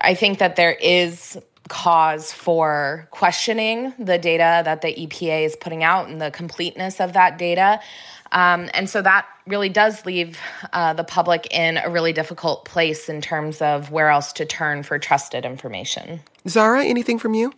I 0.01 0.15
think 0.15 0.39
that 0.39 0.57
there 0.57 0.73
is 0.73 1.39
cause 1.69 2.33
for 2.33 3.09
questioning 3.11 3.93
the 3.99 4.19
data 4.19 4.63
that 4.65 4.83
the 4.83 4.95
EPA 4.95 5.45
is 5.45 5.57
putting 5.57 5.83
out 5.83 6.09
and 6.09 6.21
the 6.21 6.31
completeness 6.31 7.01
of 7.01 7.13
that 7.15 7.39
data. 7.39 7.81
Um, 8.33 8.69
and 8.75 8.91
so 8.91 9.03
that 9.03 9.27
really 9.47 9.69
does 9.69 10.05
leave 10.05 10.39
uh, 10.73 10.93
the 10.93 11.05
public 11.05 11.47
in 11.51 11.79
a 11.79 11.89
really 11.89 12.13
difficult 12.13 12.65
place 12.65 13.09
in 13.09 13.21
terms 13.21 13.63
of 13.63 13.91
where 13.91 14.11
else 14.11 14.33
to 14.35 14.45
turn 14.45 14.83
for 14.83 14.99
trusted 14.99 15.45
information. 15.45 16.21
Zara, 16.49 16.85
anything 16.85 17.19
from 17.19 17.35
you? 17.35 17.53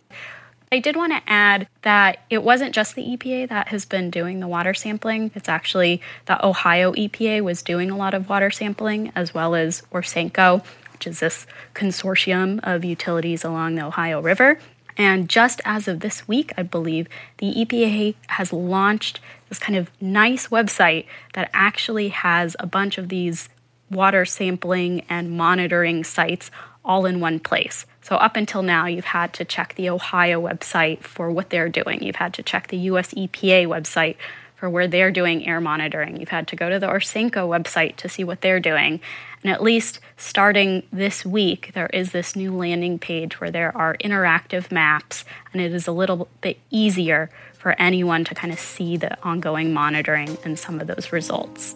I 0.71 0.79
did 0.79 0.95
want 0.95 1.13
to 1.13 1.21
add 1.25 1.67
that 1.81 2.19
it 2.29 2.43
wasn't 2.43 2.75
just 2.75 2.93
the 2.93 3.01
EPA 3.01 3.49
that 3.49 3.69
has 3.69 3.85
been 3.85 4.11
doing 4.11 4.39
the 4.39 4.47
water 4.47 4.75
sampling. 4.75 5.31
It's 5.33 5.49
actually 5.49 5.99
the 6.25 6.45
Ohio 6.45 6.93
EPA 6.93 7.41
was 7.41 7.63
doing 7.63 7.89
a 7.89 7.97
lot 7.97 8.13
of 8.13 8.29
water 8.29 8.51
sampling, 8.51 9.11
as 9.15 9.33
well 9.33 9.55
as 9.55 9.81
ORSANCO 9.91 10.63
which 10.99 11.07
is 11.07 11.21
this 11.21 11.47
consortium 11.73 12.59
of 12.63 12.83
utilities 12.83 13.45
along 13.45 13.75
the 13.75 13.85
Ohio 13.85 14.21
River. 14.21 14.59
And 14.97 15.29
just 15.29 15.61
as 15.63 15.87
of 15.87 16.01
this 16.01 16.27
week, 16.27 16.51
I 16.57 16.63
believe, 16.63 17.07
the 17.37 17.53
EPA 17.53 18.15
has 18.27 18.51
launched 18.51 19.21
this 19.47 19.59
kind 19.59 19.77
of 19.77 19.89
nice 20.01 20.49
website 20.49 21.05
that 21.35 21.49
actually 21.53 22.09
has 22.09 22.57
a 22.59 22.67
bunch 22.67 22.97
of 22.97 23.07
these 23.07 23.47
water 23.89 24.25
sampling 24.25 25.05
and 25.07 25.31
monitoring 25.31 26.03
sites 26.03 26.51
all 26.83 27.05
in 27.05 27.21
one 27.21 27.39
place. 27.39 27.85
So, 28.01 28.17
up 28.17 28.35
until 28.35 28.61
now, 28.61 28.85
you've 28.87 29.05
had 29.05 29.31
to 29.35 29.45
check 29.45 29.75
the 29.75 29.89
Ohio 29.89 30.41
website 30.41 31.01
for 31.03 31.31
what 31.31 31.49
they're 31.49 31.69
doing. 31.69 32.03
You've 32.03 32.17
had 32.17 32.33
to 32.33 32.43
check 32.43 32.67
the 32.67 32.77
US 32.77 33.13
EPA 33.13 33.67
website 33.67 34.17
for 34.57 34.69
where 34.69 34.89
they're 34.89 35.11
doing 35.11 35.47
air 35.47 35.61
monitoring. 35.61 36.19
You've 36.19 36.27
had 36.27 36.49
to 36.49 36.57
go 36.57 36.69
to 36.69 36.77
the 36.77 36.87
ORSANCO 36.87 37.47
website 37.47 37.95
to 37.97 38.09
see 38.09 38.25
what 38.25 38.41
they're 38.41 38.59
doing. 38.59 38.99
And 39.43 39.53
at 39.53 39.63
least 39.63 39.99
starting 40.17 40.83
this 40.91 41.25
week, 41.25 41.71
there 41.73 41.89
is 41.93 42.11
this 42.11 42.35
new 42.35 42.55
landing 42.55 42.99
page 42.99 43.39
where 43.39 43.51
there 43.51 43.75
are 43.75 43.95
interactive 43.97 44.71
maps, 44.71 45.23
and 45.53 45.61
it 45.61 45.73
is 45.73 45.87
a 45.87 45.91
little 45.91 46.27
bit 46.41 46.59
easier 46.69 47.29
for 47.57 47.71
anyone 47.79 48.23
to 48.25 48.35
kind 48.35 48.51
of 48.51 48.59
see 48.59 48.97
the 48.97 49.21
ongoing 49.23 49.73
monitoring 49.73 50.37
and 50.43 50.57
some 50.59 50.79
of 50.79 50.87
those 50.87 51.11
results. 51.11 51.75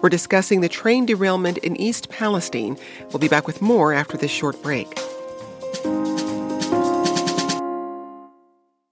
We're 0.00 0.08
discussing 0.08 0.60
the 0.60 0.68
train 0.68 1.06
derailment 1.06 1.58
in 1.58 1.76
East 1.76 2.08
Palestine. 2.08 2.78
We'll 3.08 3.18
be 3.18 3.28
back 3.28 3.46
with 3.46 3.60
more 3.60 3.92
after 3.92 4.16
this 4.16 4.30
short 4.30 4.62
break. 4.62 4.88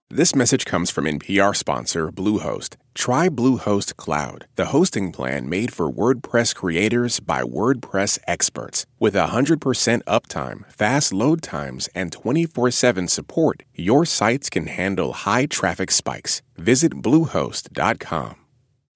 This 0.09 0.37
message 0.37 0.65
comes 0.65 0.93
from 0.93 1.07
NPR 1.07 1.55
sponsor 1.57 2.13
Bluehost. 2.13 2.77
Try 2.95 3.29
Bluehost 3.29 3.97
Cloud, 3.97 4.47
the 4.55 4.67
hosting 4.67 5.11
plan 5.11 5.49
made 5.49 5.73
for 5.73 5.93
WordPress 5.93 6.55
creators 6.55 7.19
by 7.19 7.43
WordPress 7.43 8.21
experts. 8.25 8.87
With 9.01 9.15
100% 9.15 10.05
uptime, 10.05 10.73
fast 10.73 11.13
load 11.13 11.43
times, 11.43 11.89
and 11.93 12.13
24 12.13 12.71
7 12.71 13.09
support, 13.09 13.65
your 13.75 14.05
sites 14.05 14.49
can 14.49 14.69
handle 14.69 15.13
high 15.13 15.47
traffic 15.47 15.91
spikes. 15.91 16.41
Visit 16.57 17.03
Bluehost.com. 17.03 18.37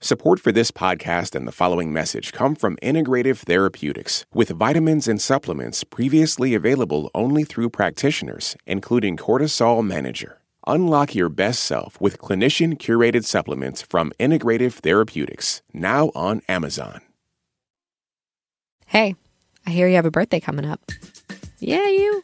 Support 0.01 0.39
for 0.39 0.53
this 0.53 0.71
podcast 0.71 1.35
and 1.35 1.47
the 1.47 1.53
following 1.53 1.93
message 1.93 2.33
come 2.33 2.55
from 2.55 2.77
Integrative 2.77 3.39
Therapeutics, 3.39 4.25
with 4.33 4.51
vitamins 4.51 5.09
and 5.09 5.21
supplements 5.21 5.83
previously 5.83 6.55
available 6.55 7.11
only 7.17 7.43
through 7.43 7.71
practitioners, 7.71 8.57
including 8.65 9.17
Cortisol 9.17 9.85
Manager. 9.85 10.40
Unlock 10.67 11.15
your 11.15 11.29
best 11.29 11.63
self 11.63 12.01
with 12.01 12.19
clinician 12.19 12.77
curated 12.77 13.25
supplements 13.25 13.83
from 13.83 14.13
Integrative 14.21 14.75
Therapeutics, 14.75 15.63
now 15.73 16.11
on 16.15 16.43
Amazon. 16.49 17.01
Hey. 18.87 19.17
I 19.67 19.71
hear 19.73 19.87
you 19.87 19.97
have 19.97 20.07
a 20.07 20.11
birthday 20.11 20.41
coming 20.41 20.65
up. 20.65 20.81
Yeah, 21.59 21.87
you. 21.87 22.23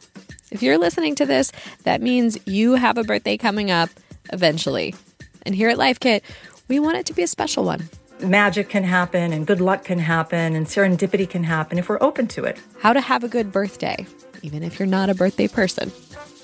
If 0.49 0.63
you're 0.63 0.79
listening 0.79 1.13
to 1.15 1.25
this, 1.25 1.51
that 1.83 2.01
means 2.01 2.37
you 2.45 2.73
have 2.73 2.97
a 2.97 3.03
birthday 3.03 3.37
coming 3.37 3.69
up 3.69 3.89
eventually. 4.33 4.95
And 5.43 5.53
here 5.53 5.69
at 5.69 5.77
Life 5.77 5.99
Kit, 5.99 6.23
we 6.67 6.79
want 6.79 6.97
it 6.97 7.05
to 7.05 7.13
be 7.13 7.21
a 7.21 7.27
special 7.27 7.63
one. 7.63 7.89
Magic 8.21 8.69
can 8.69 8.83
happen, 8.83 9.31
and 9.31 9.45
good 9.45 9.61
luck 9.61 9.83
can 9.83 9.99
happen, 9.99 10.55
and 10.55 10.65
serendipity 10.65 11.29
can 11.29 11.43
happen 11.43 11.77
if 11.77 11.89
we're 11.89 12.01
open 12.01 12.27
to 12.29 12.43
it. 12.43 12.59
How 12.79 12.91
to 12.91 13.01
have 13.01 13.23
a 13.23 13.27
good 13.27 13.51
birthday, 13.51 14.07
even 14.41 14.63
if 14.63 14.79
you're 14.79 14.87
not 14.87 15.11
a 15.11 15.15
birthday 15.15 15.47
person. 15.47 15.91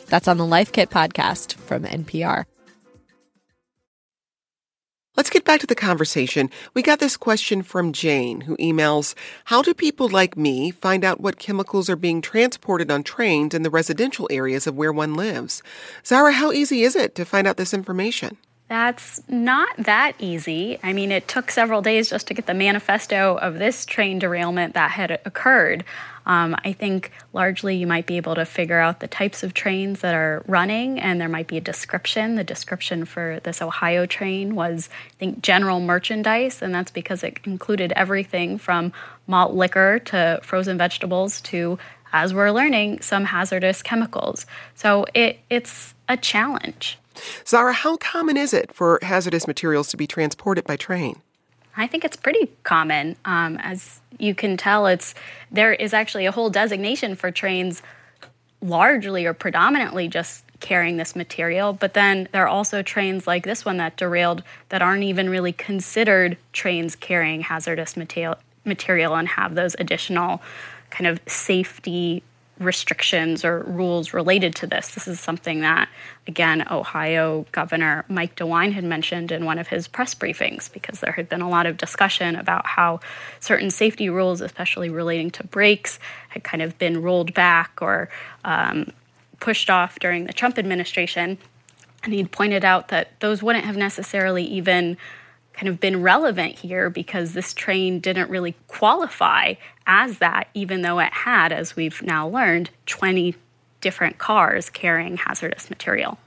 That's 0.07 0.27
on 0.27 0.37
the 0.37 0.45
Life 0.45 0.71
Kit 0.71 0.89
podcast 0.89 1.55
from 1.55 1.83
NPR. 1.83 2.45
Let's 5.15 5.29
get 5.29 5.45
back 5.45 5.59
to 5.59 5.67
the 5.67 5.75
conversation. 5.75 6.49
We 6.73 6.81
got 6.81 6.97
this 6.97 7.17
question 7.17 7.61
from 7.61 7.93
Jane, 7.93 8.41
who 8.41 8.57
emails 8.57 9.13
How 9.45 9.61
do 9.61 9.75
people 9.75 10.09
like 10.09 10.35
me 10.35 10.71
find 10.71 11.05
out 11.05 11.21
what 11.21 11.37
chemicals 11.37 11.87
are 11.87 11.95
being 11.95 12.19
transported 12.19 12.89
on 12.89 13.03
trains 13.03 13.53
in 13.53 13.61
the 13.61 13.69
residential 13.69 14.27
areas 14.31 14.65
of 14.65 14.75
where 14.75 14.91
one 14.91 15.13
lives? 15.13 15.61
Zara, 16.03 16.31
how 16.31 16.51
easy 16.51 16.81
is 16.81 16.95
it 16.95 17.13
to 17.13 17.25
find 17.25 17.45
out 17.45 17.57
this 17.57 17.75
information? 17.75 18.37
That's 18.69 19.21
not 19.27 19.69
that 19.77 20.13
easy. 20.17 20.79
I 20.81 20.93
mean, 20.93 21.11
it 21.11 21.27
took 21.27 21.51
several 21.51 21.83
days 21.83 22.09
just 22.09 22.25
to 22.27 22.33
get 22.33 22.47
the 22.47 22.55
manifesto 22.55 23.37
of 23.37 23.59
this 23.59 23.85
train 23.85 24.17
derailment 24.17 24.73
that 24.73 24.89
had 24.89 25.11
occurred. 25.25 25.83
Um, 26.25 26.55
I 26.63 26.73
think 26.73 27.11
largely 27.33 27.75
you 27.75 27.87
might 27.87 28.05
be 28.05 28.17
able 28.17 28.35
to 28.35 28.45
figure 28.45 28.79
out 28.79 28.99
the 28.99 29.07
types 29.07 29.43
of 29.43 29.53
trains 29.53 30.01
that 30.01 30.15
are 30.15 30.43
running, 30.47 30.99
and 30.99 31.19
there 31.19 31.29
might 31.29 31.47
be 31.47 31.57
a 31.57 31.61
description. 31.61 32.35
The 32.35 32.43
description 32.43 33.05
for 33.05 33.39
this 33.43 33.61
Ohio 33.61 34.05
train 34.05 34.55
was, 34.55 34.89
I 35.11 35.13
think, 35.17 35.41
general 35.41 35.79
merchandise, 35.79 36.61
and 36.61 36.73
that's 36.73 36.91
because 36.91 37.23
it 37.23 37.39
included 37.45 37.91
everything 37.95 38.57
from 38.57 38.93
malt 39.27 39.53
liquor 39.53 39.99
to 40.05 40.39
frozen 40.43 40.77
vegetables 40.77 41.41
to, 41.41 41.77
as 42.11 42.33
we're 42.33 42.51
learning, 42.51 43.01
some 43.01 43.25
hazardous 43.25 43.81
chemicals. 43.81 44.45
So 44.75 45.05
it, 45.13 45.39
it's 45.49 45.93
a 46.07 46.17
challenge. 46.17 46.97
Zara, 47.45 47.73
how 47.73 47.97
common 47.97 48.37
is 48.37 48.53
it 48.53 48.73
for 48.73 48.99
hazardous 49.01 49.47
materials 49.47 49.89
to 49.89 49.97
be 49.97 50.07
transported 50.07 50.65
by 50.65 50.77
train? 50.77 51.21
I 51.75 51.87
think 51.87 52.05
it's 52.05 52.15
pretty 52.15 52.51
common. 52.63 53.15
Um, 53.25 53.57
as 53.57 53.99
you 54.19 54.35
can 54.35 54.57
tell, 54.57 54.85
it's 54.87 55.15
there 55.51 55.73
is 55.73 55.93
actually 55.93 56.25
a 56.25 56.31
whole 56.31 56.49
designation 56.49 57.15
for 57.15 57.31
trains, 57.31 57.81
largely 58.61 59.25
or 59.25 59.33
predominantly 59.33 60.07
just 60.07 60.43
carrying 60.59 60.97
this 60.97 61.15
material. 61.15 61.73
But 61.73 61.93
then 61.93 62.29
there 62.31 62.43
are 62.43 62.47
also 62.47 62.81
trains 62.81 63.27
like 63.27 63.43
this 63.43 63.65
one 63.65 63.77
that 63.77 63.97
derailed 63.97 64.43
that 64.69 64.81
aren't 64.81 65.03
even 65.03 65.29
really 65.29 65.51
considered 65.51 66.37
trains 66.53 66.95
carrying 66.95 67.41
hazardous 67.41 67.97
material 67.97 68.35
material 68.65 69.15
and 69.15 69.27
have 69.27 69.55
those 69.55 69.75
additional 69.77 70.41
kind 70.89 71.05
of 71.05 71.19
safety 71.27 72.23
restrictions 72.63 73.45
or 73.45 73.59
rules 73.63 74.13
related 74.13 74.55
to 74.55 74.67
this. 74.67 74.93
This 74.93 75.07
is 75.07 75.19
something 75.19 75.61
that, 75.61 75.89
again, 76.27 76.65
Ohio 76.71 77.45
Governor 77.51 78.05
Mike 78.07 78.35
DeWine 78.35 78.73
had 78.73 78.83
mentioned 78.83 79.31
in 79.31 79.45
one 79.45 79.59
of 79.59 79.67
his 79.67 79.87
press 79.87 80.15
briefings 80.15 80.71
because 80.71 80.99
there 80.99 81.11
had 81.11 81.29
been 81.29 81.41
a 81.41 81.49
lot 81.49 81.65
of 81.65 81.77
discussion 81.77 82.35
about 82.35 82.65
how 82.65 82.99
certain 83.39 83.69
safety 83.69 84.09
rules, 84.09 84.41
especially 84.41 84.89
relating 84.89 85.29
to 85.31 85.43
brakes, 85.43 85.99
had 86.29 86.43
kind 86.43 86.61
of 86.61 86.77
been 86.77 87.01
rolled 87.01 87.33
back 87.33 87.79
or 87.81 88.09
um, 88.43 88.91
pushed 89.39 89.69
off 89.69 89.99
during 89.99 90.25
the 90.25 90.33
Trump 90.33 90.57
administration. 90.57 91.37
And 92.03 92.13
he'd 92.13 92.31
pointed 92.31 92.65
out 92.65 92.89
that 92.89 93.19
those 93.19 93.41
wouldn't 93.41 93.65
have 93.65 93.77
necessarily 93.77 94.43
even 94.43 94.97
kind 95.53 95.67
of 95.67 95.79
been 95.79 96.01
relevant 96.01 96.55
here 96.55 96.89
because 96.89 97.33
this 97.33 97.53
train 97.53 97.99
didn't 97.99 98.29
really 98.29 98.55
qualify 98.67 99.53
as 99.85 100.17
that, 100.17 100.47
even 100.53 100.81
though 100.81 100.99
it 100.99 101.13
had, 101.13 101.51
as 101.51 101.75
we've 101.75 102.01
now 102.01 102.27
learned, 102.27 102.69
20 102.85 103.35
different 103.83 104.17
cars 104.17 104.69
carrying 104.69 105.17
hazardous 105.17 105.69
material. 105.69 106.17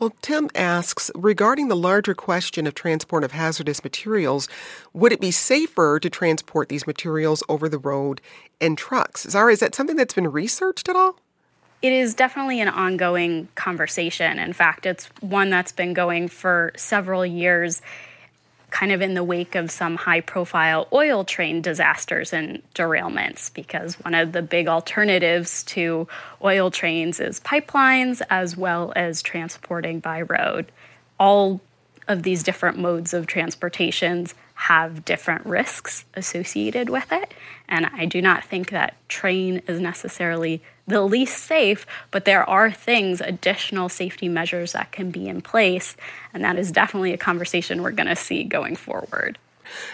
Well, 0.00 0.12
Tim 0.20 0.50
asks 0.56 1.12
regarding 1.14 1.68
the 1.68 1.76
larger 1.76 2.12
question 2.12 2.66
of 2.66 2.74
transport 2.74 3.22
of 3.22 3.30
hazardous 3.30 3.84
materials, 3.84 4.48
would 4.92 5.12
it 5.12 5.20
be 5.20 5.30
safer 5.30 6.00
to 6.00 6.10
transport 6.10 6.68
these 6.68 6.88
materials 6.88 7.44
over 7.48 7.68
the 7.68 7.78
road 7.78 8.20
in 8.58 8.74
trucks? 8.74 9.22
Zara, 9.30 9.52
is 9.52 9.60
that 9.60 9.76
something 9.76 9.94
that's 9.94 10.14
been 10.14 10.26
researched 10.26 10.88
at 10.88 10.96
all? 10.96 11.20
It 11.80 11.92
is 11.92 12.14
definitely 12.14 12.60
an 12.60 12.68
ongoing 12.68 13.46
conversation. 13.54 14.40
In 14.40 14.52
fact, 14.52 14.84
it's 14.84 15.06
one 15.20 15.50
that's 15.50 15.70
been 15.70 15.94
going 15.94 16.26
for 16.26 16.72
several 16.76 17.24
years 17.24 17.80
kind 18.70 18.92
of 18.92 19.00
in 19.00 19.14
the 19.14 19.24
wake 19.24 19.54
of 19.54 19.70
some 19.70 19.96
high 19.96 20.20
profile 20.20 20.88
oil 20.92 21.24
train 21.24 21.62
disasters 21.62 22.32
and 22.32 22.62
derailments, 22.74 23.52
because 23.54 23.94
one 24.00 24.14
of 24.14 24.32
the 24.32 24.42
big 24.42 24.68
alternatives 24.68 25.62
to 25.64 26.06
oil 26.44 26.70
trains 26.70 27.18
is 27.20 27.40
pipelines 27.40 28.20
as 28.28 28.56
well 28.56 28.92
as 28.94 29.22
transporting 29.22 30.00
by 30.00 30.22
road. 30.22 30.70
All 31.18 31.60
of 32.06 32.22
these 32.22 32.42
different 32.42 32.78
modes 32.78 33.12
of 33.12 33.26
transportations 33.26 34.34
have 34.54 35.04
different 35.04 35.46
risks 35.46 36.04
associated 36.14 36.90
with 36.90 37.12
it. 37.12 37.32
And 37.68 37.86
I 37.86 38.06
do 38.06 38.20
not 38.20 38.44
think 38.44 38.70
that 38.70 38.96
train 39.08 39.62
is 39.68 39.78
necessarily 39.78 40.62
the 40.88 41.02
least 41.02 41.44
safe, 41.44 41.86
but 42.10 42.24
there 42.24 42.48
are 42.48 42.72
things, 42.72 43.20
additional 43.20 43.88
safety 43.88 44.28
measures 44.28 44.72
that 44.72 44.90
can 44.90 45.10
be 45.10 45.28
in 45.28 45.40
place. 45.40 45.96
And 46.34 46.42
that 46.44 46.58
is 46.58 46.72
definitely 46.72 47.12
a 47.12 47.18
conversation 47.18 47.82
we're 47.82 47.92
going 47.92 48.08
to 48.08 48.16
see 48.16 48.42
going 48.42 48.74
forward. 48.74 49.38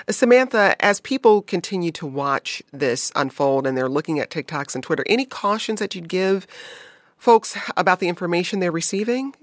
Samantha, 0.09 0.77
as 0.79 1.01
people 1.01 1.43
continue 1.43 1.91
to 1.93 2.07
watch 2.07 2.63
this 2.73 3.11
unfold 3.17 3.67
and 3.67 3.77
they're 3.77 3.89
looking 3.89 4.21
at 4.21 4.31
TikToks 4.31 4.75
and 4.75 4.85
Twitter, 4.85 5.05
any 5.09 5.27
cautions 5.27 5.81
that 5.81 5.97
you'd 5.97 6.09
give 6.09 6.47
folks 7.19 7.59
about 7.77 7.99
the 7.99 8.09
information 8.09 8.61
they're 8.61 8.71
receiving? 8.71 9.35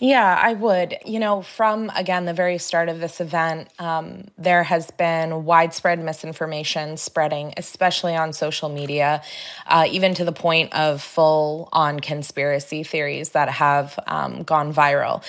Yeah, 0.00 0.38
I 0.40 0.54
would. 0.54 0.96
You 1.04 1.18
know, 1.18 1.42
from 1.42 1.90
again 1.94 2.24
the 2.24 2.32
very 2.34 2.58
start 2.58 2.88
of 2.88 3.00
this 3.00 3.20
event, 3.20 3.68
um, 3.78 4.24
there 4.36 4.62
has 4.62 4.90
been 4.92 5.44
widespread 5.44 6.02
misinformation 6.02 6.96
spreading, 6.96 7.54
especially 7.56 8.14
on 8.14 8.32
social 8.32 8.68
media, 8.68 9.22
uh, 9.66 9.86
even 9.90 10.14
to 10.14 10.24
the 10.24 10.32
point 10.32 10.72
of 10.74 11.02
full 11.02 11.68
on 11.72 12.00
conspiracy 12.00 12.82
theories 12.82 13.30
that 13.30 13.48
have 13.48 13.98
um, 14.06 14.42
gone 14.42 14.72
viral. 14.72 15.24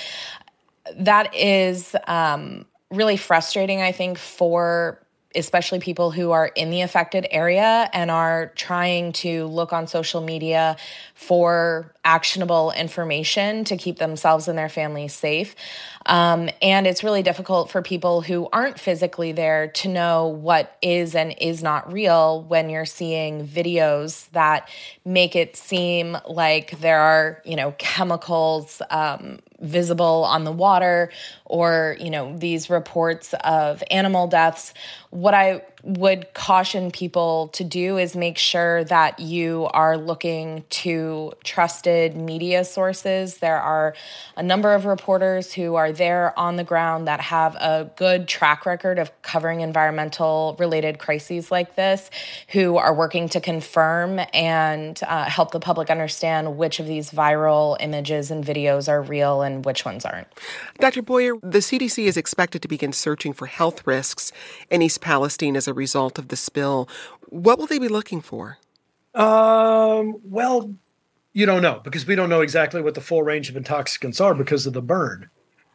That 0.96 1.36
is 1.36 1.96
um, 2.08 2.66
really 2.92 3.18
frustrating, 3.18 3.82
I 3.82 3.92
think, 3.92 4.18
for 4.18 5.00
especially 5.36 5.80
people 5.80 6.10
who 6.10 6.32
are 6.32 6.48
in 6.48 6.72
the 6.72 6.82
affected 6.82 7.28
area 7.30 7.90
and 7.94 8.10
are 8.10 8.48
trying 8.56 9.12
to 9.12 9.46
look 9.46 9.72
on 9.72 9.86
social 9.86 10.22
media 10.22 10.76
for 11.14 11.94
actionable 12.04 12.72
information 12.72 13.64
to 13.64 13.78
keep 13.78 14.00
themselves 14.00 14.48
and 14.48 14.58
their 14.58 14.70
families 14.70 15.14
safe. 15.14 15.56
Um, 16.10 16.50
and 16.64 16.88
it's 16.88 17.04
really 17.04 17.22
difficult 17.22 17.70
for 17.70 17.84
people 17.84 18.22
who 18.22 18.50
aren't 18.52 18.80
physically 18.80 19.32
there 19.32 19.68
to 19.68 19.88
know 19.88 20.26
what 20.26 20.76
is 20.82 21.14
and 21.14 21.36
is 21.40 21.62
not 21.62 21.94
real 21.94 22.42
when 22.46 22.72
you're 22.72 22.84
seeing 22.86 23.48
videos 23.48 24.28
that 24.32 24.68
make 25.06 25.36
it 25.36 25.56
seem 25.56 26.18
like 26.28 26.80
there 26.80 27.00
are, 27.00 27.44
you 27.46 27.56
know, 27.56 27.76
chemicals 27.78 28.82
um, 28.90 29.38
visible 29.60 30.24
on 30.24 30.46
the 30.46 30.52
water 30.52 31.12
or, 31.46 31.96
you 32.00 32.10
know, 32.10 32.36
these 32.36 32.72
reports 32.72 33.36
of 33.44 33.84
animal 33.92 34.26
deaths. 34.26 34.74
What 35.12 35.36
I 35.36 35.62
would 35.84 36.34
caution 36.34 36.92
people 36.92 37.50
to 37.50 37.64
do 37.64 37.98
is 37.98 38.16
make 38.16 38.38
sure 38.38 38.84
that 38.86 39.20
you 39.20 39.68
are 39.74 39.98
looking 39.98 40.64
to 40.70 41.32
trusted 41.44 42.16
media 42.16 42.66
sources. 42.66 43.38
There 43.38 43.60
are 43.60 43.96
a 44.36 44.44
number 44.44 44.74
of 44.74 44.86
reporters 44.86 45.54
who 45.54 45.76
are 45.76 45.92
there 45.92 46.38
on 46.38 46.58
the 46.58 46.64
ground 46.64 47.08
that 47.08 47.22
have 47.22 47.56
a 47.56 47.90
good 47.96 48.28
track 48.28 48.66
record 48.66 49.00
of 49.00 49.10
covering 49.22 49.62
environmental 49.62 50.56
related 50.60 51.00
crises 51.00 51.52
like 51.52 51.76
this, 51.76 52.10
who 52.50 52.78
are 52.78 52.94
working 52.94 53.30
to 53.30 53.40
confirm 53.40 54.20
and 54.34 55.00
uh, 55.08 55.26
help 55.26 55.52
the 55.52 55.60
public 55.60 55.90
understand 55.90 56.58
which 56.58 56.80
of 56.80 56.88
these 56.88 57.12
viral 57.12 57.78
images 57.80 58.32
and 58.32 58.44
videos 58.44 58.90
are 58.90 59.02
real 59.02 59.42
and 59.42 59.66
which 59.66 59.86
ones 59.86 60.06
aren't. 60.06 60.28
Dr. 60.80 61.02
Boyer, 61.02 61.36
the 61.42 61.60
CDC 61.60 62.06
is 62.06 62.18
expected 62.18 62.62
to 62.62 62.68
begin 62.68 62.92
searching 62.92 63.34
for 63.34 63.46
health 63.46 63.86
risks 63.88 64.32
in 64.70 64.82
East 64.82 65.02
Palestine 65.02 65.56
as 65.56 65.69
a 65.70 65.74
result 65.74 66.20
of 66.20 66.28
the 66.28 66.36
spill. 66.36 66.90
What 67.28 67.58
will 67.58 67.68
they 67.68 67.80
be 67.80 67.88
looking 67.88 68.22
for? 68.22 68.58
Um, 69.16 70.20
well, 70.24 70.74
you 71.34 71.46
don't 71.46 71.62
know 71.62 71.82
because 71.84 72.06
we 72.06 72.16
don't 72.16 72.30
know 72.30 72.42
exactly 72.42 72.82
what 72.82 72.96
the 72.96 73.02
full 73.02 73.24
range 73.24 73.50
of 73.50 73.56
intoxicants 73.56 74.20
are 74.20 74.36
because 74.36 74.66
of 74.66 74.74
the 74.74 74.82
burn. 74.82 75.30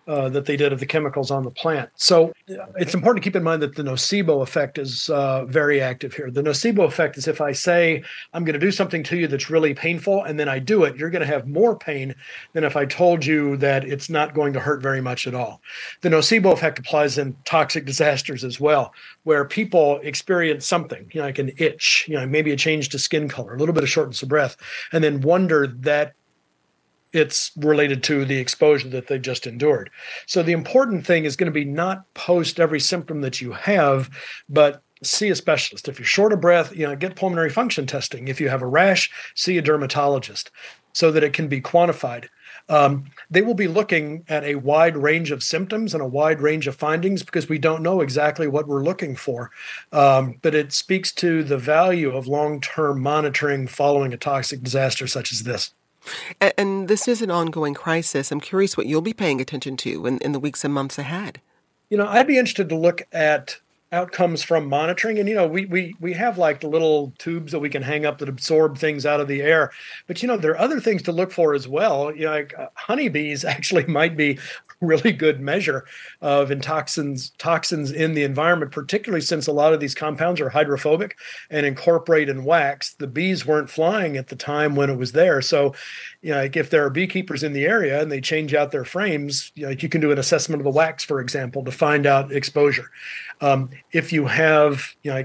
Uh, 0.07 0.29
that 0.29 0.47
they 0.47 0.57
did 0.57 0.73
of 0.73 0.81
the 0.81 0.87
chemicals 0.87 1.31
on 1.31 1.43
the 1.43 1.51
plant. 1.51 1.91
So 1.97 2.33
it's 2.77 2.95
important 2.95 3.23
to 3.23 3.29
keep 3.29 3.37
in 3.37 3.43
mind 3.43 3.63
that 3.63 3.75
the 3.75 3.83
nocebo 3.83 4.43
effect 4.43 4.79
is 4.79 5.09
uh, 5.11 5.45
very 5.47 5.81
active 5.81 6.13
here. 6.13 6.31
The 6.31 6.43
nocebo 6.43 6.85
effect 6.85 7.17
is 7.17 7.27
if 7.27 7.41
I 7.41 7.53
say 7.53 8.03
I'm 8.33 8.45
going 8.45 8.59
to 8.59 8.67
do 8.67 8.71
something 8.73 9.03
to 9.05 9.17
you 9.17 9.27
that's 9.27 9.51
really 9.51 9.75
painful 9.75 10.25
and 10.25 10.39
then 10.39 10.49
I 10.49 10.59
do 10.59 10.85
it, 10.85 10.97
you're 10.97 11.11
going 11.11 11.21
to 11.21 11.27
have 11.27 11.47
more 11.47 11.77
pain 11.77 12.15
than 12.53 12.65
if 12.65 12.77
I 12.77 12.85
told 12.85 13.25
you 13.25 13.57
that 13.59 13.85
it's 13.85 14.11
not 14.11 14.35
going 14.35 14.53
to 14.53 14.61
hurt 14.61 14.83
very 14.83 15.01
much 15.01 15.27
at 15.27 15.35
all. 15.35 15.61
The 16.03 16.09
nocebo 16.09 16.53
effect 16.53 16.79
applies 16.79 17.19
in 17.19 17.37
toxic 17.45 17.85
disasters 17.85 18.45
as 18.45 18.61
well, 18.61 18.93
where 19.25 19.45
people 19.45 20.01
experience 20.03 20.67
something, 20.67 21.11
you 21.13 21.21
know, 21.21 21.27
like 21.27 21.39
an 21.39 21.53
itch, 21.59 22.05
you 22.09 22.15
know, 22.15 22.27
maybe 22.27 22.53
a 22.53 22.57
change 22.57 22.91
to 22.91 22.99
skin 22.99 23.29
color, 23.29 23.55
a 23.55 23.59
little 23.59 23.75
bit 23.75 23.85
of 23.85 23.91
shortness 23.91 24.23
of 24.23 24.29
breath, 24.29 24.57
and 24.93 25.03
then 25.03 25.21
wonder 25.21 25.67
that 25.67 26.15
it's 27.15 27.53
related 27.57 28.03
to 28.05 28.25
the 28.25 28.37
exposure 28.37 28.89
that 28.89 29.07
they've 29.07 29.23
just 29.23 29.47
endured. 29.47 29.89
So 30.27 30.43
the 30.43 30.53
important 30.53 31.07
thing 31.07 31.25
is 31.25 31.37
going 31.37 31.47
to 31.47 31.53
be 31.53 31.65
not 31.65 32.13
post 32.15 32.59
every 32.59 32.81
symptom 32.81 33.21
that 33.21 33.41
you 33.41 33.53
have, 33.53 34.11
but 34.49 34.83
see 35.03 35.31
a 35.31 35.37
specialist. 35.37 35.89
If 35.89 35.99
you're 35.99 36.07
short 36.07 36.33
of 36.33 36.41
breath, 36.41 36.75
you 36.75 36.87
know, 36.87 36.97
get 36.97 37.17
pulmonary 37.17 37.51
function 37.51 37.87
testing. 37.87 38.29
If 38.29 38.41
you 38.41 38.49
have 38.49 38.63
a 38.63 38.67
rash, 38.67 39.11
see 39.35 39.57
a 39.59 39.63
dermatologist 39.63 40.51
so 40.93 41.11
that 41.11 41.25
it 41.25 41.33
can 41.33 41.49
be 41.49 41.61
quantified. 41.61 42.29
Um, 42.69 43.05
they 43.31 43.43
will 43.43 43.55
be 43.55 43.69
looking 43.69 44.25
at 44.29 44.45
a 44.45 44.55
wide 44.55 44.97
range 44.97 45.31
of 45.31 45.43
symptoms 45.43 45.93
and 45.93 46.03
a 46.03 46.07
wide 46.07 46.41
range 46.41 46.67
of 46.67 46.77
findings 46.77 47.23
because 47.23 47.49
we 47.49 47.59
don't 47.59 47.83
know 47.83 48.01
exactly 48.01 48.47
what 48.49 48.67
we're 48.67 48.83
looking 48.83 49.15
for. 49.15 49.51
Um, 49.93 50.39
but 50.41 50.55
it 50.55 50.73
speaks 50.73 51.13
to 51.15 51.45
the 51.45 51.59
value 51.59 52.11
of 52.11 52.27
long 52.27 52.61
term 52.61 53.03
monitoring 53.03 53.67
following 53.67 54.15
a 54.15 54.17
toxic 54.17 54.63
disaster 54.63 55.07
such 55.07 55.31
as 55.31 55.43
this. 55.43 55.75
And 56.59 56.89
this 56.89 57.09
is 57.09 57.23
an 57.23 57.31
ongoing 57.31 57.75
crisis. 57.75 58.31
I'm 58.31 58.41
curious 58.41 58.77
what 58.77 58.87
you'll 58.87 59.01
be 59.01 59.15
paying 59.15 59.41
attention 59.41 59.77
to 59.79 60.07
in, 60.07 60.19
in 60.19 60.33
the 60.33 60.41
weeks 60.41 60.65
and 60.65 60.75
months 60.75 60.99
ahead. 60.99 61.41
You 61.91 61.97
know, 61.97 62.07
I'd 62.07 62.27
be 62.27 62.39
interested 62.39 62.69
to 62.71 62.77
look 62.77 63.03
at 63.13 63.59
outcomes 63.95 64.43
from 64.43 64.69
monitoring 64.69 65.21
and 65.21 65.29
you 65.29 65.37
know 65.37 65.47
we 65.47 65.67
we 65.67 65.95
we 66.01 66.13
have 66.13 66.37
like 66.37 66.61
the 66.61 66.67
little 66.67 67.13
tubes 67.19 67.53
that 67.53 67.61
we 67.61 67.71
can 67.71 67.81
hang 67.81 68.05
up 68.05 68.19
that 68.19 68.29
absorb 68.29 68.77
things 68.77 69.07
out 69.07 69.21
of 69.21 69.29
the 69.29 69.41
air 69.41 69.71
but 70.09 70.21
you 70.21 70.27
know 70.27 70.37
there 70.37 70.51
are 70.51 70.59
other 70.59 70.81
things 70.81 71.01
to 71.01 71.13
look 71.13 71.31
for 71.31 71.55
as 71.55 71.69
well 71.69 72.13
you 72.13 72.25
know 72.25 72.33
like 72.33 72.53
uh, 72.59 72.67
honeybees 72.75 73.45
actually 73.55 73.87
might 73.87 74.17
be 74.17 74.37
really 74.81 75.13
good 75.13 75.41
measure 75.41 75.85
of 76.21 76.51
toxins 76.61 77.31
toxins 77.39 77.91
in 77.91 78.15
the 78.15 78.23
environment, 78.23 78.73
particularly 78.73 79.21
since 79.21 79.47
a 79.47 79.53
lot 79.53 79.73
of 79.73 79.81
these 79.81 79.95
compounds 79.95 80.41
are 80.41 80.49
hydrophobic 80.49 81.17
and 81.51 81.67
incorporate 81.67 82.29
in 82.29 82.45
wax. 82.45 82.95
The 82.95 83.07
bees 83.07 83.47
weren't 83.47 83.71
flying 83.71 84.17
at 84.17 84.29
the 84.29 84.37
time 84.37 84.77
when 84.77 84.91
it 84.91 84.99
was 84.99 85.13
there, 85.13 85.41
so 85.43 85.75
you 86.23 86.33
know, 86.33 86.39
like 86.39 86.57
if 86.57 86.71
there 86.71 86.85
are 86.85 86.91
beekeepers 86.91 87.43
in 87.43 87.53
the 87.53 87.65
area 87.65 88.01
and 88.01 88.11
they 88.11 88.21
change 88.21 88.55
out 88.55 88.73
their 88.73 88.85
frames, 88.85 89.53
you 89.55 89.67
know, 89.67 89.71
you 89.71 89.89
can 89.89 90.01
do 90.01 90.13
an 90.13 90.19
assessment 90.19 90.61
of 90.61 90.65
the 90.65 90.71
wax, 90.71 91.05
for 91.05 91.21
example, 91.21 91.65
to 91.65 91.73
find 91.73 92.07
out 92.07 92.33
exposure. 92.33 92.91
Um, 93.41 93.71
if 93.93 94.13
you 94.13 94.27
have 94.27 94.95
you 95.03 95.13
know, 95.13 95.25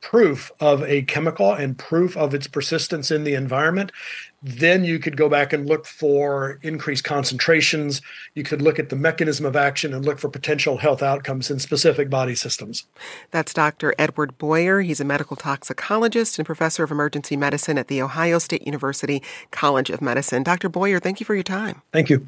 proof 0.00 0.50
of 0.60 0.82
a 0.84 1.02
chemical 1.02 1.52
and 1.52 1.76
proof 1.76 2.16
of 2.16 2.34
its 2.34 2.46
persistence 2.46 3.10
in 3.10 3.24
the 3.24 3.34
environment, 3.34 3.92
then 4.40 4.84
you 4.84 5.00
could 5.00 5.16
go 5.16 5.28
back 5.28 5.52
and 5.52 5.68
look 5.68 5.84
for 5.84 6.60
increased 6.62 7.02
concentrations. 7.02 8.00
You 8.34 8.44
could 8.44 8.62
look 8.62 8.78
at 8.78 8.88
the 8.88 8.96
mechanism 8.96 9.44
of 9.44 9.56
action 9.56 9.92
and 9.92 10.04
look 10.04 10.20
for 10.20 10.28
potential 10.28 10.76
health 10.76 11.02
outcomes 11.02 11.50
in 11.50 11.58
specific 11.58 12.08
body 12.08 12.36
systems. 12.36 12.86
That's 13.32 13.52
Dr. 13.52 13.94
Edward 13.98 14.38
Boyer. 14.38 14.80
He's 14.80 15.00
a 15.00 15.04
medical 15.04 15.36
toxicologist 15.36 16.38
and 16.38 16.46
professor 16.46 16.84
of 16.84 16.92
emergency 16.92 17.36
medicine 17.36 17.78
at 17.78 17.88
The 17.88 18.00
Ohio 18.00 18.38
State 18.38 18.64
University 18.64 19.22
College 19.50 19.90
of 19.90 20.00
Medicine. 20.00 20.44
Dr. 20.44 20.68
Boyer, 20.68 21.00
thank 21.00 21.18
you 21.18 21.26
for 21.26 21.34
your 21.34 21.42
time. 21.42 21.82
Thank 21.92 22.08
you. 22.08 22.26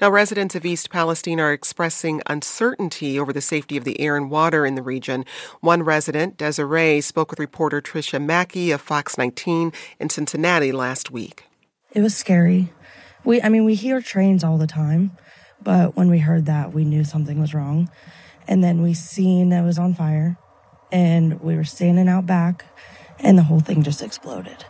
Now, 0.00 0.10
residents 0.10 0.56
of 0.56 0.66
East 0.66 0.90
Palestine 0.90 1.38
are 1.38 1.52
expressing 1.52 2.20
uncertainty 2.26 3.16
over 3.18 3.32
the 3.32 3.40
safety 3.40 3.76
of 3.76 3.84
the 3.84 4.00
air 4.00 4.16
and 4.16 4.28
water 4.28 4.66
in 4.66 4.74
the 4.74 4.82
region. 4.82 5.24
One 5.60 5.84
resident, 5.84 6.36
Desiree, 6.36 7.00
spoke 7.00 7.30
with 7.30 7.38
reporter 7.38 7.80
Tricia 7.80 8.20
Macke 8.20 8.74
of 8.74 8.80
Fox 8.80 9.16
19 9.16 9.72
in 10.00 10.10
Cincinnati 10.10 10.72
last 10.72 11.12
week. 11.12 11.43
It 11.94 12.00
was 12.00 12.16
scary. 12.16 12.72
We, 13.24 13.40
I 13.40 13.48
mean, 13.48 13.64
we 13.64 13.76
hear 13.76 14.00
trains 14.00 14.42
all 14.42 14.58
the 14.58 14.66
time, 14.66 15.12
but 15.62 15.96
when 15.96 16.10
we 16.10 16.18
heard 16.18 16.46
that, 16.46 16.74
we 16.74 16.84
knew 16.84 17.04
something 17.04 17.40
was 17.40 17.54
wrong. 17.54 17.88
And 18.48 18.62
then 18.62 18.82
we 18.82 18.94
seen 18.94 19.50
that 19.50 19.62
it 19.62 19.66
was 19.66 19.78
on 19.78 19.94
fire, 19.94 20.36
and 20.90 21.40
we 21.40 21.54
were 21.54 21.64
standing 21.64 22.08
out 22.08 22.26
back, 22.26 22.64
and 23.20 23.38
the 23.38 23.44
whole 23.44 23.60
thing 23.60 23.84
just 23.84 24.02
exploded. 24.02 24.66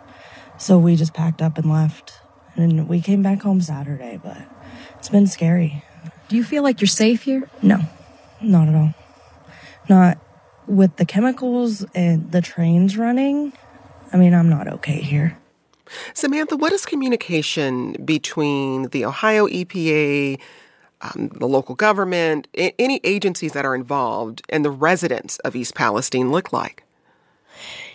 So 0.59 0.79
we 0.79 0.97
just 0.97 1.15
packed 1.15 1.41
up 1.41 1.57
and 1.57 1.69
left, 1.69 2.21
and 2.55 2.87
we 2.89 3.01
came 3.01 3.23
back 3.23 3.43
home 3.43 3.63
Saturday. 3.63 4.21
But 4.23 4.43
it's 4.99 5.09
been 5.09 5.27
scary. 5.27 5.83
Do 6.29 6.37
you 6.37 6.45
feel 6.45 6.63
like 6.63 6.81
you're 6.81 6.89
safe 6.89 7.23
here? 7.23 7.49
No, 7.63 7.81
not 8.41 8.69
at 8.69 8.75
all. 8.75 8.95
Not 9.89 10.19
with 10.67 10.97
the 10.97 11.07
chemicals 11.07 11.85
and 11.95 12.31
the 12.31 12.43
trains 12.43 12.97
running. 12.97 13.55
I 14.13 14.19
mean, 14.19 14.35
I'm 14.35 14.51
not 14.51 14.69
okay 14.69 15.01
here. 15.01 15.39
Samantha, 16.15 16.57
what 16.57 16.73
is 16.73 16.87
communication 16.87 17.93
between 18.05 18.89
the 18.89 19.05
Ohio 19.05 19.47
EPA, 19.47 20.41
um, 21.03 21.29
the 21.29 21.47
local 21.47 21.75
government, 21.75 22.49
any 22.55 23.01
agencies 23.05 23.53
that 23.53 23.65
are 23.65 23.75
involved, 23.75 24.43
and 24.49 24.65
the 24.65 24.71
residents 24.71 25.39
of 25.41 25.55
East 25.55 25.75
Palestine 25.75 26.31
look 26.31 26.53
like? 26.53 26.85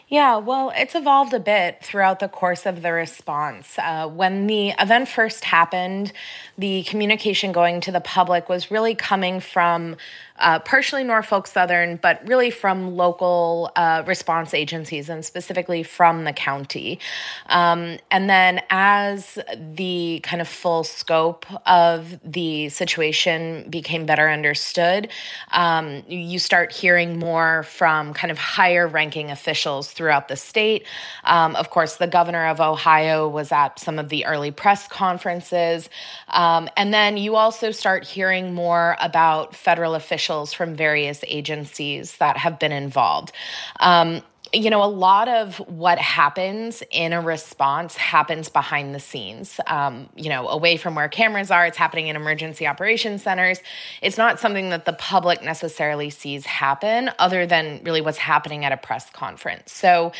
Yeah, 0.09 0.37
well, 0.37 0.71
it's 0.75 0.95
evolved 0.95 1.35
a 1.35 1.39
bit 1.39 1.83
throughout 1.83 2.19
the 2.19 2.27
course 2.27 2.65
of 2.65 2.81
the 2.81 2.91
response. 2.91 3.77
Uh, 3.77 4.07
when 4.07 4.47
the 4.47 4.69
event 4.79 5.07
first 5.07 5.45
happened, 5.45 6.13
the 6.57 6.81
communication 6.83 7.51
going 7.51 7.79
to 7.81 7.91
the 7.91 8.01
public 8.01 8.49
was 8.49 8.71
really 8.71 8.95
coming 8.95 9.39
from 9.39 9.97
uh, 10.39 10.59
partially 10.59 11.03
Norfolk 11.03 11.47
Southern, 11.47 11.97
but 11.97 12.25
really 12.27 12.49
from 12.49 12.95
local 12.95 13.71
uh, 13.75 14.03
response 14.07 14.53
agencies 14.53 15.09
and 15.09 15.25
specifically 15.25 15.83
from 15.83 16.23
the 16.23 16.33
county. 16.33 16.99
Um, 17.47 17.97
and 18.09 18.29
then 18.29 18.61
as 18.69 19.37
the 19.57 20.21
kind 20.23 20.41
of 20.41 20.47
full 20.47 20.83
scope 20.83 21.45
of 21.67 22.19
the 22.23 22.69
situation 22.69 23.69
became 23.69 24.05
better 24.05 24.29
understood, 24.29 25.09
um, 25.51 26.03
you 26.07 26.39
start 26.39 26.71
hearing 26.71 27.19
more 27.19 27.63
from 27.63 28.13
kind 28.13 28.31
of 28.31 28.37
higher 28.37 28.87
ranking 28.87 29.31
officials 29.31 29.91
throughout 29.91 30.29
the 30.29 30.35
state. 30.35 30.85
Um, 31.25 31.55
of 31.55 31.69
course, 31.69 31.97
the 31.97 32.07
governor 32.07 32.47
of 32.47 32.61
Ohio 32.61 33.27
was 33.27 33.51
at 33.51 33.79
some 33.79 33.99
of 33.99 34.09
the 34.09 34.25
early 34.25 34.51
press 34.51 34.87
conferences. 34.87 35.89
Um, 36.29 36.69
and 36.77 36.93
then 36.93 37.17
you 37.17 37.35
also 37.35 37.71
start 37.71 38.05
hearing 38.05 38.53
more 38.53 38.95
about 39.01 39.55
federal 39.55 39.95
officials 39.95 40.28
officials 40.29 40.53
from 40.53 40.75
various 40.75 41.23
agencies 41.27 42.17
that 42.17 42.37
have 42.37 42.59
been 42.59 42.71
involved. 42.71 43.31
Um, 43.79 44.21
you 44.53 44.69
know, 44.69 44.83
a 44.83 44.85
lot 44.85 45.27
of 45.27 45.57
what 45.69 45.99
happens 45.99 46.81
in 46.91 47.13
a 47.13 47.21
response 47.21 47.95
happens 47.95 48.49
behind 48.49 48.95
the 48.95 48.99
scenes. 48.99 49.59
Um, 49.67 50.09
you 50.15 50.29
know, 50.29 50.47
away 50.47 50.77
from 50.77 50.95
where 50.95 51.07
cameras 51.07 51.51
are, 51.51 51.65
it's 51.65 51.77
happening 51.77 52.07
in 52.07 52.15
emergency 52.15 52.65
operations 52.65 53.23
centers. 53.23 53.61
It's 54.01 54.17
not 54.17 54.39
something 54.39 54.69
that 54.69 54.85
the 54.85 54.93
public 54.93 55.43
necessarily 55.43 56.09
sees 56.09 56.45
happen, 56.45 57.11
other 57.19 57.45
than 57.45 57.81
really 57.83 58.01
what's 58.01 58.17
happening 58.17 58.65
at 58.65 58.71
a 58.71 58.77
press 58.77 59.09
conference. 59.11 59.71
So, 59.71 60.11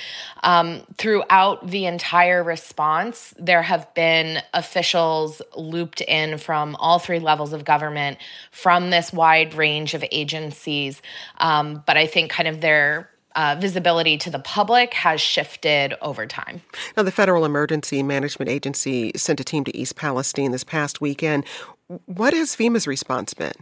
um, 0.43 0.83
throughout 0.97 1.67
the 1.67 1.85
entire 1.85 2.43
response, 2.43 3.33
there 3.39 3.63
have 3.63 3.93
been 3.93 4.41
officials 4.53 5.41
looped 5.55 6.01
in 6.01 6.37
from 6.37 6.75
all 6.75 6.99
three 6.99 7.19
levels 7.19 7.53
of 7.53 7.65
government, 7.65 8.17
from 8.51 8.89
this 8.89 9.11
wide 9.11 9.53
range 9.55 9.93
of 9.93 10.03
agencies. 10.11 11.01
Um, 11.39 11.83
but 11.85 11.97
I 11.97 12.05
think 12.05 12.31
kind 12.31 12.47
of 12.47 12.61
their 12.61 13.09
uh, 13.35 13.55
visibility 13.59 14.17
to 14.17 14.29
the 14.29 14.39
public 14.39 14.93
has 14.93 15.21
shifted 15.21 15.93
over 16.01 16.25
time. 16.25 16.61
Now, 16.97 17.03
the 17.03 17.11
Federal 17.11 17.45
Emergency 17.45 18.03
Management 18.03 18.49
Agency 18.49 19.11
sent 19.15 19.39
a 19.39 19.43
team 19.43 19.63
to 19.65 19.77
East 19.77 19.95
Palestine 19.95 20.51
this 20.51 20.63
past 20.63 21.01
weekend. 21.01 21.45
What 22.05 22.33
has 22.33 22.55
FEMA's 22.55 22.87
response 22.87 23.33
been? 23.33 23.53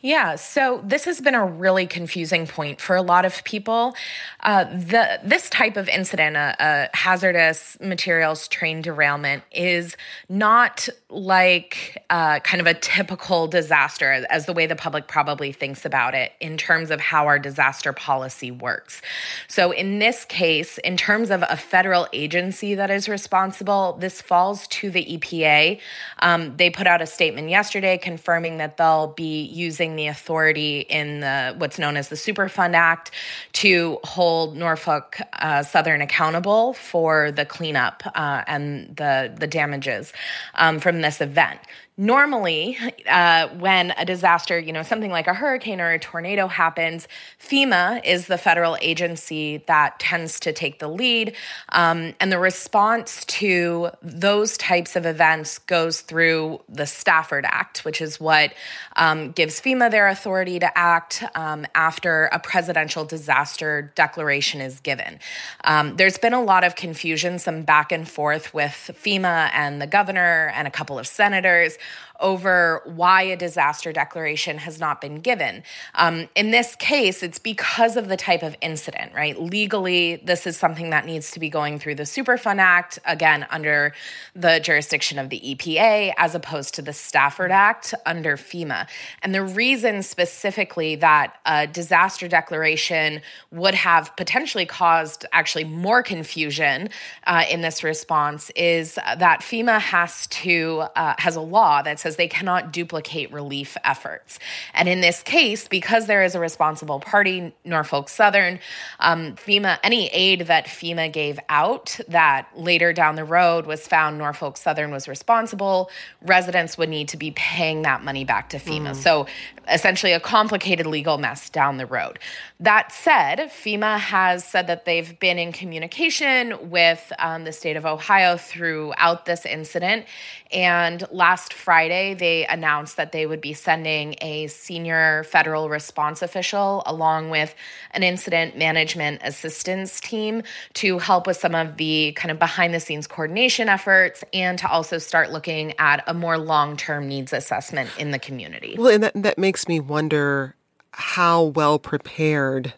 Yeah, 0.00 0.36
so 0.36 0.82
this 0.84 1.04
has 1.04 1.20
been 1.20 1.34
a 1.34 1.44
really 1.44 1.86
confusing 1.86 2.46
point 2.46 2.80
for 2.80 2.96
a 2.96 3.02
lot 3.02 3.24
of 3.24 3.42
people. 3.44 3.94
Uh, 4.40 4.64
the 4.64 5.20
this 5.24 5.48
type 5.48 5.76
of 5.76 5.88
incident, 5.88 6.36
a, 6.36 6.54
a 6.60 6.96
hazardous 6.96 7.78
materials 7.80 8.46
train 8.48 8.82
derailment, 8.82 9.42
is 9.52 9.96
not 10.28 10.88
like 11.08 12.02
uh, 12.10 12.40
kind 12.40 12.60
of 12.60 12.66
a 12.66 12.74
typical 12.74 13.46
disaster, 13.46 14.26
as 14.30 14.46
the 14.46 14.52
way 14.52 14.66
the 14.66 14.76
public 14.76 15.08
probably 15.08 15.52
thinks 15.52 15.84
about 15.84 16.14
it 16.14 16.32
in 16.40 16.56
terms 16.56 16.90
of 16.90 17.00
how 17.00 17.26
our 17.26 17.38
disaster 17.38 17.92
policy 17.92 18.50
works. 18.50 19.00
So, 19.48 19.70
in 19.70 19.98
this 19.98 20.24
case, 20.24 20.78
in 20.78 20.96
terms 20.96 21.30
of 21.30 21.42
a 21.48 21.56
federal 21.56 22.06
agency 22.12 22.74
that 22.74 22.90
is 22.90 23.08
responsible, 23.08 23.96
this 24.00 24.20
falls 24.20 24.66
to 24.68 24.90
the 24.90 25.04
EPA. 25.04 25.80
Um, 26.20 26.56
they 26.56 26.70
put 26.70 26.86
out 26.86 27.00
a 27.00 27.06
statement 27.06 27.48
yesterday 27.48 27.96
confirming 27.96 28.58
that 28.58 28.76
they'll 28.76 29.08
be 29.08 29.53
using 29.54 29.96
the 29.96 30.06
authority 30.06 30.80
in 30.80 31.20
the 31.20 31.54
what's 31.58 31.78
known 31.78 31.96
as 31.96 32.08
the 32.08 32.16
Superfund 32.16 32.74
Act 32.74 33.10
to 33.54 33.98
hold 34.04 34.56
Norfolk 34.56 35.18
uh, 35.34 35.62
Southern 35.62 36.00
accountable 36.00 36.74
for 36.74 37.30
the 37.30 37.44
cleanup 37.44 38.02
uh, 38.14 38.42
and 38.46 38.96
the 38.96 39.34
the 39.38 39.46
damages 39.46 40.12
um, 40.54 40.80
from 40.80 41.00
this 41.00 41.20
event. 41.20 41.60
Normally 41.96 42.76
uh, 43.08 43.48
when 43.48 43.92
a 43.96 44.04
disaster 44.04 44.58
you 44.58 44.72
know 44.72 44.82
something 44.82 45.10
like 45.10 45.28
a 45.28 45.34
hurricane 45.34 45.80
or 45.80 45.92
a 45.92 45.98
tornado 45.98 46.48
happens 46.48 47.06
fema 47.40 48.04
is 48.04 48.26
the 48.26 48.36
federal 48.36 48.76
agency 48.80 49.58
that 49.68 49.98
tends 50.00 50.40
to 50.40 50.52
take 50.52 50.80
the 50.80 50.88
lead 50.88 51.34
um, 51.70 52.12
and 52.18 52.32
the 52.32 52.38
response 52.38 53.24
to 53.26 53.88
those 54.02 54.56
types 54.56 54.96
of 54.96 55.06
events 55.06 55.58
goes 55.60 56.00
through 56.00 56.60
the 56.68 56.86
stafford 56.86 57.44
act 57.46 57.84
which 57.84 58.00
is 58.00 58.18
what 58.18 58.52
um, 58.96 59.30
gives 59.32 59.60
fema 59.60 59.90
their 59.90 60.08
authority 60.08 60.58
to 60.58 60.78
act 60.78 61.22
um, 61.34 61.64
after 61.74 62.24
a 62.32 62.38
presidential 62.38 63.04
disaster 63.04 63.92
declaration 63.94 64.60
is 64.60 64.80
given. 64.80 65.18
Um, 65.64 65.96
there's 65.96 66.18
been 66.18 66.32
a 66.32 66.42
lot 66.42 66.64
of 66.64 66.76
confusion 66.76 67.38
some 67.38 67.62
back 67.62 67.92
and 67.92 68.08
forth 68.08 68.52
with 68.52 68.90
fema 68.94 69.50
and 69.52 69.80
the 69.80 69.86
governor 69.86 70.52
and 70.54 70.66
a 70.66 70.70
couple 70.70 70.98
of 70.98 71.06
senators 71.06 71.78
over 72.24 72.80
why 72.86 73.20
a 73.20 73.36
disaster 73.36 73.92
declaration 73.92 74.56
has 74.56 74.80
not 74.80 74.98
been 75.02 75.20
given. 75.20 75.62
Um, 75.94 76.26
in 76.34 76.52
this 76.52 76.74
case, 76.76 77.22
it's 77.22 77.38
because 77.38 77.98
of 77.98 78.08
the 78.08 78.16
type 78.16 78.42
of 78.42 78.56
incident, 78.62 79.12
right? 79.14 79.38
Legally, 79.40 80.16
this 80.24 80.46
is 80.46 80.56
something 80.56 80.88
that 80.88 81.04
needs 81.04 81.30
to 81.32 81.38
be 81.38 81.50
going 81.50 81.78
through 81.78 81.96
the 81.96 82.04
Superfund 82.04 82.60
Act, 82.60 82.98
again, 83.04 83.46
under 83.50 83.92
the 84.34 84.58
jurisdiction 84.58 85.18
of 85.18 85.28
the 85.28 85.38
EPA, 85.38 86.14
as 86.16 86.34
opposed 86.34 86.74
to 86.76 86.82
the 86.82 86.94
Stafford 86.94 87.52
Act 87.52 87.92
under 88.06 88.38
FEMA. 88.38 88.88
And 89.20 89.34
the 89.34 89.44
reason 89.44 90.02
specifically 90.02 90.96
that 90.96 91.36
a 91.44 91.66
disaster 91.66 92.26
declaration 92.26 93.20
would 93.50 93.74
have 93.74 94.16
potentially 94.16 94.64
caused 94.64 95.26
actually 95.32 95.64
more 95.64 96.02
confusion 96.02 96.88
uh, 97.26 97.44
in 97.50 97.60
this 97.60 97.84
response 97.84 98.50
is 98.56 98.94
that 98.94 99.42
FEMA 99.42 99.78
has 99.78 100.26
to, 100.28 100.84
uh, 100.96 101.14
has 101.18 101.36
a 101.36 101.42
law 101.42 101.82
that 101.82 102.00
says 102.00 102.13
they 102.16 102.28
cannot 102.28 102.72
duplicate 102.72 103.32
relief 103.32 103.76
efforts. 103.84 104.38
And 104.72 104.88
in 104.88 105.00
this 105.00 105.22
case, 105.22 105.68
because 105.68 106.06
there 106.06 106.22
is 106.22 106.34
a 106.34 106.40
responsible 106.40 107.00
party, 107.00 107.54
Norfolk 107.64 108.08
Southern, 108.08 108.58
um, 109.00 109.34
FEMA, 109.36 109.78
any 109.82 110.08
aid 110.08 110.42
that 110.42 110.66
FEMA 110.66 111.12
gave 111.12 111.38
out 111.48 111.98
that 112.08 112.48
later 112.56 112.92
down 112.92 113.16
the 113.16 113.24
road 113.24 113.66
was 113.66 113.86
found 113.86 114.18
Norfolk 114.18 114.56
Southern 114.56 114.90
was 114.90 115.08
responsible, 115.08 115.90
residents 116.22 116.78
would 116.78 116.88
need 116.88 117.08
to 117.08 117.16
be 117.16 117.32
paying 117.32 117.82
that 117.82 118.02
money 118.02 118.24
back 118.24 118.50
to 118.50 118.58
FEMA. 118.58 118.90
Mm. 118.90 118.96
So 118.96 119.26
essentially 119.68 120.12
a 120.12 120.20
complicated 120.20 120.86
legal 120.86 121.18
mess 121.18 121.50
down 121.50 121.76
the 121.76 121.86
road. 121.86 122.18
That 122.60 122.92
said, 122.92 123.38
FEMA 123.50 123.98
has 123.98 124.44
said 124.44 124.66
that 124.68 124.84
they've 124.84 125.18
been 125.18 125.38
in 125.38 125.52
communication 125.52 126.70
with 126.70 127.12
um, 127.18 127.44
the 127.44 127.52
state 127.52 127.76
of 127.76 127.84
Ohio 127.84 128.36
throughout 128.36 129.26
this 129.26 129.44
incident. 129.44 130.06
And 130.52 131.04
last 131.10 131.52
Friday, 131.52 132.14
they 132.14 132.46
announced 132.46 132.96
that 132.96 133.12
they 133.12 133.26
would 133.26 133.40
be 133.40 133.52
sending 133.52 134.14
a 134.20 134.46
senior 134.46 135.24
federal 135.24 135.68
response 135.68 136.22
official 136.22 136.82
along 136.86 137.30
with 137.30 137.54
an 137.90 138.02
incident 138.02 138.56
management 138.56 139.20
assistance 139.24 140.00
team 140.00 140.42
to 140.74 140.98
help 140.98 141.26
with 141.26 141.36
some 141.36 141.54
of 141.54 141.76
the 141.76 142.12
kind 142.12 142.30
of 142.30 142.38
behind 142.38 142.72
the 142.72 142.80
scenes 142.80 143.06
coordination 143.06 143.68
efforts 143.68 144.22
and 144.32 144.58
to 144.58 144.68
also 144.68 144.98
start 144.98 145.32
looking 145.32 145.74
at 145.78 146.04
a 146.06 146.14
more 146.14 146.38
long 146.38 146.76
term 146.76 147.08
needs 147.08 147.32
assessment 147.32 147.90
in 147.98 148.10
the 148.10 148.18
community. 148.18 148.76
Well, 148.78 148.94
and 148.94 149.02
that, 149.02 149.12
that 149.22 149.38
makes 149.38 149.53
me 149.68 149.80
wonder 149.80 150.56
how 150.92 151.42
well 151.42 151.78
prepared 151.78 152.74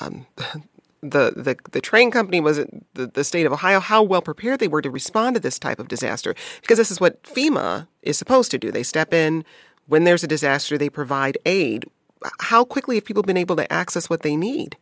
um, 0.00 0.26
the, 1.00 1.32
the 1.36 1.56
the 1.70 1.80
train 1.80 2.10
company 2.10 2.40
was 2.40 2.58
the, 2.94 3.06
the 3.06 3.24
state 3.24 3.46
of 3.46 3.52
Ohio, 3.52 3.80
how 3.80 4.02
well 4.02 4.22
prepared 4.22 4.60
they 4.60 4.68
were 4.68 4.82
to 4.82 4.90
respond 4.90 5.36
to 5.36 5.40
this 5.40 5.58
type 5.58 5.78
of 5.78 5.88
disaster. 5.88 6.34
Because 6.60 6.78
this 6.78 6.90
is 6.90 7.00
what 7.00 7.22
FEMA 7.22 7.86
is 8.02 8.18
supposed 8.18 8.50
to 8.50 8.58
do. 8.58 8.70
They 8.70 8.82
step 8.82 9.14
in 9.14 9.44
when 9.86 10.04
there's 10.04 10.24
a 10.24 10.28
disaster, 10.28 10.76
they 10.76 10.90
provide 10.90 11.38
aid. 11.46 11.86
How 12.40 12.64
quickly 12.64 12.96
have 12.96 13.04
people 13.04 13.22
been 13.22 13.36
able 13.36 13.56
to 13.56 13.72
access 13.72 14.10
what 14.10 14.22
they 14.22 14.36
need? 14.36 14.76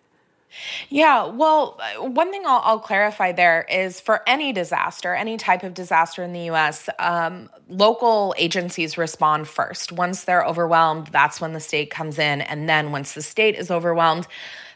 Yeah, 0.89 1.27
well, 1.27 1.79
one 1.99 2.31
thing 2.31 2.43
I'll, 2.47 2.63
I'll, 2.65 2.79
clarify 2.79 3.33
there 3.33 3.67
is 3.69 4.01
for 4.01 4.23
any 4.29 4.53
disaster, 4.53 5.15
any 5.15 5.37
type 5.37 5.63
of 5.63 5.75
disaster 5.75 6.23
in 6.23 6.33
the 6.33 6.51
US, 6.51 6.89
um, 6.99 7.51
local 7.69 8.35
agencies 8.39 8.97
respond 8.97 9.49
first. 9.49 9.93
Once 9.93 10.25
they're 10.25 10.45
overwhelmed, 10.45 11.09
that's 11.09 11.41
when 11.41 11.53
the 11.53 11.61
state 11.61 11.91
comes 11.91 12.19
in. 12.19 12.41
And 12.43 12.69
then 12.69 12.93
once 12.93 13.15
the 13.15 13.23
state 13.23 13.57
is 13.57 13.71
overwhelmed, 13.71 14.27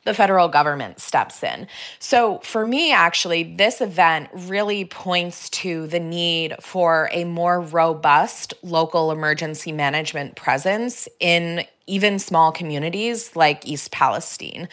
the 0.04 0.14
federal 0.14 0.48
government 0.48 1.00
steps 1.00 1.42
in. 1.42 1.66
So 1.98 2.38
for 2.38 2.66
me, 2.66 2.92
actually, 2.92 3.54
this 3.54 3.80
event 3.80 4.30
really 4.32 4.84
points 4.84 5.50
to 5.50 5.86
the 5.88 6.00
need 6.00 6.56
for 6.60 7.10
a 7.12 7.24
more 7.24 7.60
robust 7.60 8.54
local 8.62 9.12
emergency 9.12 9.72
management 9.72 10.36
presence 10.36 11.06
in 11.20 11.64
even 11.86 12.18
small 12.18 12.52
communities 12.52 13.34
like 13.34 13.66
East 13.66 13.90
Palestine. 13.90 14.68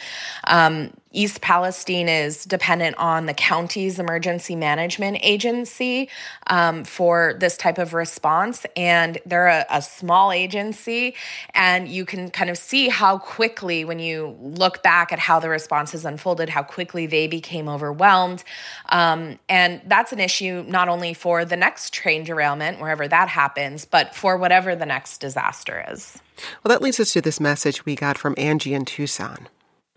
Um, 0.45 0.91
East 1.11 1.41
Palestine 1.41 2.07
is 2.09 2.45
dependent 2.45 2.95
on 2.97 3.25
the 3.25 3.33
county's 3.33 3.97
emergency 3.97 4.55
management 4.55 5.17
agency 5.23 6.09
um, 6.47 6.83
for 6.83 7.35
this 7.39 7.57
type 7.57 7.79
of 7.79 7.95
response. 7.95 8.67
And 8.75 9.17
they're 9.25 9.47
a, 9.47 9.65
a, 9.71 9.81
small 9.81 10.31
agency. 10.31 11.15
And 11.55 11.87
you 11.87 12.05
can 12.05 12.29
kind 12.29 12.51
of 12.51 12.57
see 12.57 12.87
how 12.89 13.17
quickly, 13.17 13.83
when 13.83 13.97
you 13.97 14.37
look 14.39 14.83
back 14.83 15.11
at 15.11 15.17
how 15.17 15.39
the 15.39 15.49
responses 15.49 16.05
unfolded, 16.05 16.49
how 16.49 16.61
quickly 16.61 17.07
they 17.07 17.25
became 17.25 17.67
overwhelmed. 17.67 18.43
Um, 18.89 19.39
and 19.49 19.81
that's 19.87 20.11
an 20.11 20.19
issue 20.19 20.65
not 20.67 20.87
only 20.87 21.15
for 21.15 21.45
the 21.45 21.57
next 21.57 21.93
train 21.93 22.25
derailment, 22.25 22.79
wherever 22.79 23.07
that 23.07 23.27
happens, 23.29 23.85
but 23.85 24.13
for 24.13 24.37
whatever 24.37 24.75
the 24.75 24.85
next 24.85 25.19
disaster 25.19 25.83
is. 25.89 26.19
Well, 26.63 26.69
that 26.69 26.81
leads 26.81 26.99
us 26.99 27.13
to 27.13 27.21
this 27.21 27.39
message 27.39 27.85
we 27.85 27.95
got 27.95 28.17
from 28.17 28.35
Angie 28.37 28.73
in 28.73 28.85
Tucson. 28.85 29.47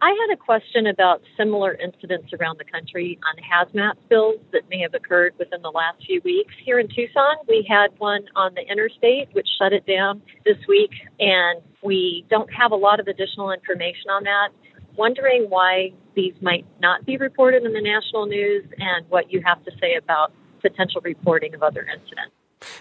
I 0.03 0.09
had 0.09 0.33
a 0.33 0.37
question 0.37 0.87
about 0.87 1.20
similar 1.37 1.74
incidents 1.74 2.33
around 2.33 2.59
the 2.59 2.64
country 2.64 3.18
on 3.29 3.37
hazmat 3.44 4.03
spills 4.05 4.40
that 4.53 4.62
may 4.70 4.81
have 4.81 4.94
occurred 4.94 5.35
within 5.38 5.61
the 5.61 5.70
last 5.70 5.98
few 6.07 6.22
weeks. 6.24 6.55
Here 6.64 6.79
in 6.79 6.88
Tucson, 6.88 7.37
we 7.46 7.66
had 7.68 7.88
one 7.98 8.24
on 8.35 8.55
the 8.55 8.62
interstate, 8.62 9.29
which 9.33 9.46
shut 9.59 9.74
it 9.74 9.85
down 9.87 10.22
this 10.46 10.57
week, 10.66 10.90
and 11.18 11.61
we 11.83 12.24
don't 12.31 12.50
have 12.50 12.72
a 12.72 12.76
lot 12.76 12.98
of 12.98 13.09
additional 13.09 13.53
information 13.53 14.09
on 14.11 14.24
that. 14.24 14.48
Wondering 14.96 15.46
why 15.50 15.92
these 16.16 16.35
might 16.40 16.64
not 16.81 17.05
be 17.05 17.18
reported 17.18 17.64
in 17.64 17.74
the 17.74 17.83
national 17.83 18.24
news 18.24 18.64
and 18.79 19.05
what 19.11 19.31
you 19.31 19.42
have 19.44 19.62
to 19.64 19.70
say 19.81 19.96
about 19.96 20.33
potential 20.62 21.03
reporting 21.05 21.55
of 21.55 21.62
other 21.62 21.83
incidents. 21.83 22.33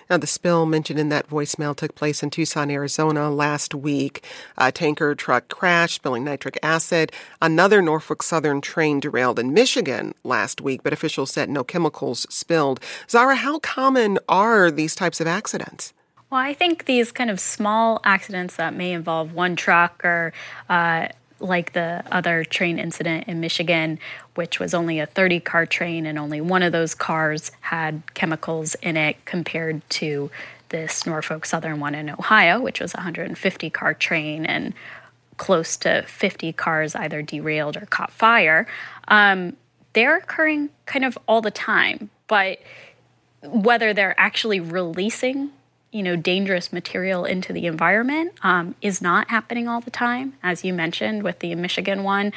Now, 0.10 0.18
the 0.18 0.28
spill 0.28 0.66
mentioned 0.66 1.00
in 1.00 1.10
that 1.10 1.30
voicemail 1.30 1.76
took 1.76 1.96
place 1.96 2.24
in 2.24 2.30
Tucson, 2.30 2.72
Arizona 2.72 3.30
last 3.30 3.74
week. 3.76 4.24
A 4.58 4.72
tanker 4.72 5.16
truck 5.16 5.48
crashed, 5.50 5.96
spilling 5.96 6.24
nitric 6.24 6.58
acid. 6.64 7.12
Another 7.42 7.82
Norfolk 7.82 8.24
Southern 8.24 8.62
train 8.62 9.00
derailed 9.00 9.40
in 9.40 9.54
Michigan 9.54 10.14
last 10.24 10.62
week, 10.62 10.82
but 10.84 10.94
officials 10.94 11.32
said 11.32 11.50
no 11.50 11.64
chemicals 11.64 12.26
spilled. 12.30 12.80
Zahra, 13.10 13.36
how 13.36 13.60
common 13.60 14.20
are 14.28 14.72
these 14.72 14.96
types 14.96 15.20
of 15.22 15.28
accidents? 15.28 15.94
Well, 16.30 16.42
I 16.42 16.54
think 16.54 16.86
these 16.86 17.12
kind 17.12 17.32
of 17.32 17.40
small 17.40 18.02
accidents 18.04 18.58
that 18.58 18.76
may 18.76 18.92
involve 18.92 19.34
one 19.34 19.56
truck 19.56 20.06
or 20.06 20.32
uh, 20.70 21.08
like 21.40 21.74
the 21.74 22.04
other 22.12 22.44
train 22.44 22.80
incident 22.80 23.28
in 23.28 23.40
Michigan, 23.40 24.00
which 24.36 24.60
was 24.60 24.74
only 24.74 25.00
a 25.00 25.06
30 25.06 25.40
car 25.40 25.66
train 25.66 26.06
and 26.06 26.18
only 26.20 26.42
one 26.42 26.64
of 26.64 26.72
those 26.72 26.96
cars 26.96 27.52
had 27.62 28.02
chemicals 28.14 28.76
in 28.76 28.98
it 28.98 29.24
compared 29.26 29.88
to 29.90 30.30
this 30.70 31.06
Norfolk 31.06 31.46
Southern 31.46 31.80
one 31.80 31.96
in 31.96 32.10
Ohio, 32.10 32.60
which 32.60 32.80
was 32.80 32.94
a 32.94 32.98
150 32.98 33.70
car 33.70 33.94
train 33.94 34.46
and 34.46 34.74
close 35.38 35.78
to 35.78 36.04
50 36.04 36.54
cars 36.54 36.96
either 36.96 37.22
derailed 37.22 37.78
or 37.78 37.86
caught 37.88 38.12
fire. 38.12 38.68
Um, 39.08 39.56
they're 39.94 40.18
occurring 40.18 40.70
kind 40.86 41.06
of 41.06 41.18
all 41.28 41.42
the 41.42 41.52
time, 41.52 42.10
but 42.28 42.60
whether 43.44 43.94
they're 43.94 44.20
actually 44.20 44.60
releasing 44.60 45.52
you 45.92 46.04
know 46.04 46.16
dangerous 46.16 46.72
material 46.72 47.26
into 47.26 47.54
the 47.54 47.66
environment 47.66 48.34
um, 48.44 48.76
is 48.82 49.02
not 49.02 49.30
happening 49.30 49.68
all 49.68 49.82
the 49.82 49.92
time. 49.92 50.34
As 50.44 50.64
you 50.64 50.74
mentioned 50.74 51.24
with 51.24 51.40
the 51.40 51.56
michigan 51.56 52.04
one 52.04 52.34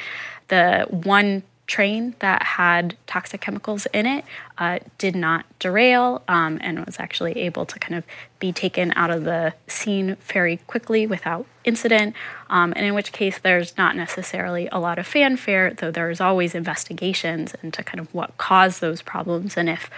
the 0.47 0.85
one 0.89 1.43
train 1.65 2.13
that 2.19 2.43
had 2.43 2.97
toxic 3.07 3.39
chemicals 3.39 3.85
in 3.93 4.05
it 4.05 4.25
uh, 4.57 4.79
did 4.97 5.15
not 5.15 5.45
derail 5.59 6.21
um, 6.27 6.57
and 6.61 6.85
was 6.85 6.99
actually 6.99 7.31
able 7.37 7.65
to 7.65 7.79
kind 7.79 7.95
of 7.95 8.03
be 8.39 8.51
taken 8.51 8.91
out 8.95 9.09
of 9.09 9.23
the 9.23 9.53
scene 9.67 10.17
very 10.25 10.57
quickly 10.67 11.07
without 11.07 11.45
incident. 11.63 12.13
Um, 12.49 12.73
and 12.75 12.85
in 12.85 12.93
which 12.93 13.13
case 13.13 13.39
there's 13.39 13.77
not 13.77 13.95
necessarily 13.95 14.67
a 14.71 14.79
lot 14.79 14.99
of 14.99 15.07
fanfare 15.07 15.73
though 15.73 15.91
there's 15.91 16.19
always 16.19 16.53
investigations 16.53 17.55
into 17.63 17.81
kind 17.81 17.99
of 17.99 18.13
what 18.13 18.37
caused 18.37 18.81
those 18.81 19.01
problems 19.01 19.55
and 19.55 19.69
if 19.69 19.89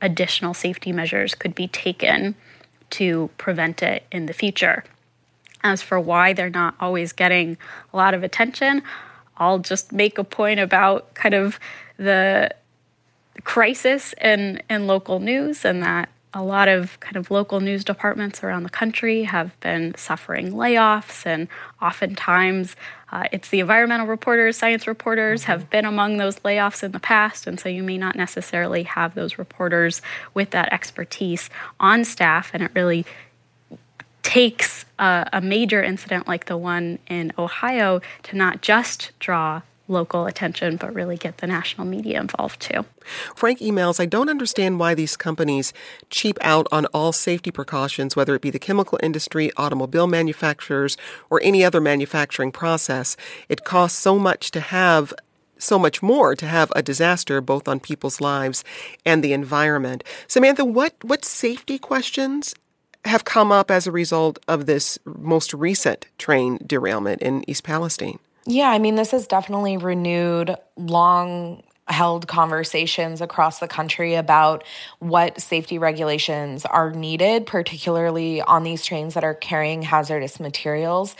additional 0.00 0.54
safety 0.54 0.92
measures 0.92 1.34
could 1.34 1.54
be 1.54 1.66
taken 1.66 2.36
to 2.90 3.30
prevent 3.38 3.82
it 3.82 4.04
in 4.10 4.26
the 4.26 4.32
future. 4.32 4.84
As 5.62 5.82
for 5.82 5.98
why 5.98 6.32
they're 6.32 6.50
not 6.50 6.74
always 6.80 7.12
getting 7.12 7.56
a 7.92 7.96
lot 7.96 8.14
of 8.14 8.22
attention, 8.22 8.82
I'll 9.36 9.58
just 9.58 9.92
make 9.92 10.18
a 10.18 10.24
point 10.24 10.60
about 10.60 11.14
kind 11.14 11.34
of 11.34 11.58
the 11.96 12.50
crisis 13.44 14.14
in, 14.20 14.62
in 14.68 14.86
local 14.86 15.20
news 15.20 15.64
and 15.64 15.82
that 15.82 16.08
a 16.34 16.42
lot 16.42 16.68
of 16.68 17.00
kind 17.00 17.16
of 17.16 17.30
local 17.30 17.60
news 17.60 17.84
departments 17.84 18.44
around 18.44 18.62
the 18.62 18.70
country 18.70 19.24
have 19.24 19.58
been 19.60 19.94
suffering 19.96 20.52
layoffs, 20.52 21.24
and 21.24 21.48
oftentimes 21.80 22.76
uh, 23.10 23.24
it's 23.32 23.48
the 23.48 23.60
environmental 23.60 24.06
reporters, 24.06 24.56
science 24.56 24.86
reporters 24.86 25.42
mm-hmm. 25.42 25.52
have 25.52 25.70
been 25.70 25.84
among 25.84 26.18
those 26.18 26.36
layoffs 26.40 26.82
in 26.82 26.92
the 26.92 27.00
past, 27.00 27.46
and 27.46 27.58
so 27.58 27.68
you 27.68 27.82
may 27.82 27.96
not 27.96 28.14
necessarily 28.14 28.82
have 28.82 29.14
those 29.14 29.38
reporters 29.38 30.02
with 30.34 30.50
that 30.50 30.72
expertise 30.72 31.48
on 31.80 32.04
staff, 32.04 32.50
and 32.52 32.62
it 32.62 32.70
really 32.74 33.06
takes 34.22 34.84
a, 34.98 35.28
a 35.32 35.40
major 35.40 35.82
incident 35.82 36.28
like 36.28 36.44
the 36.44 36.56
one 36.56 36.98
in 37.06 37.32
Ohio 37.38 38.02
to 38.22 38.36
not 38.36 38.60
just 38.60 39.12
draw 39.18 39.62
local 39.88 40.26
attention, 40.26 40.76
but 40.76 40.94
really 40.94 41.16
get 41.16 41.38
the 41.38 41.46
national 41.46 41.86
media 41.86 42.20
involved 42.20 42.60
too. 42.60 42.84
Frank 43.34 43.58
emails 43.60 43.98
I 43.98 44.06
don't 44.06 44.28
understand 44.28 44.78
why 44.78 44.94
these 44.94 45.16
companies 45.16 45.72
cheap 46.10 46.38
out 46.42 46.66
on 46.70 46.86
all 46.86 47.12
safety 47.12 47.50
precautions, 47.50 48.14
whether 48.14 48.34
it 48.34 48.42
be 48.42 48.50
the 48.50 48.58
chemical 48.58 48.98
industry, 49.02 49.50
automobile 49.56 50.06
manufacturers, 50.06 50.96
or 51.30 51.40
any 51.42 51.64
other 51.64 51.80
manufacturing 51.80 52.52
process. 52.52 53.16
It 53.48 53.64
costs 53.64 53.98
so 53.98 54.18
much 54.18 54.50
to 54.52 54.60
have 54.60 55.12
so 55.58 55.78
much 55.78 56.02
more 56.02 56.36
to 56.36 56.46
have 56.46 56.72
a 56.76 56.82
disaster 56.82 57.40
both 57.40 57.66
on 57.66 57.80
people's 57.80 58.20
lives 58.20 58.62
and 59.04 59.24
the 59.24 59.32
environment. 59.32 60.04
Samantha, 60.28 60.64
what 60.64 60.94
what 61.02 61.24
safety 61.24 61.78
questions 61.78 62.54
have 63.04 63.24
come 63.24 63.50
up 63.50 63.70
as 63.70 63.86
a 63.86 63.92
result 63.92 64.38
of 64.48 64.66
this 64.66 64.98
most 65.04 65.54
recent 65.54 66.06
train 66.18 66.58
derailment 66.66 67.22
in 67.22 67.48
East 67.48 67.64
Palestine? 67.64 68.18
Yeah, 68.50 68.70
I 68.70 68.78
mean, 68.78 68.94
this 68.94 69.10
has 69.10 69.26
definitely 69.26 69.76
renewed 69.76 70.56
long 70.76 71.62
held 71.86 72.26
conversations 72.28 73.20
across 73.20 73.60
the 73.60 73.68
country 73.68 74.14
about 74.14 74.64
what 75.00 75.40
safety 75.40 75.78
regulations 75.78 76.64
are 76.66 76.90
needed, 76.92 77.44
particularly 77.46 78.40
on 78.42 78.62
these 78.62 78.84
trains 78.84 79.14
that 79.14 79.24
are 79.24 79.34
carrying 79.34 79.82
hazardous 79.82 80.40
materials, 80.40 81.14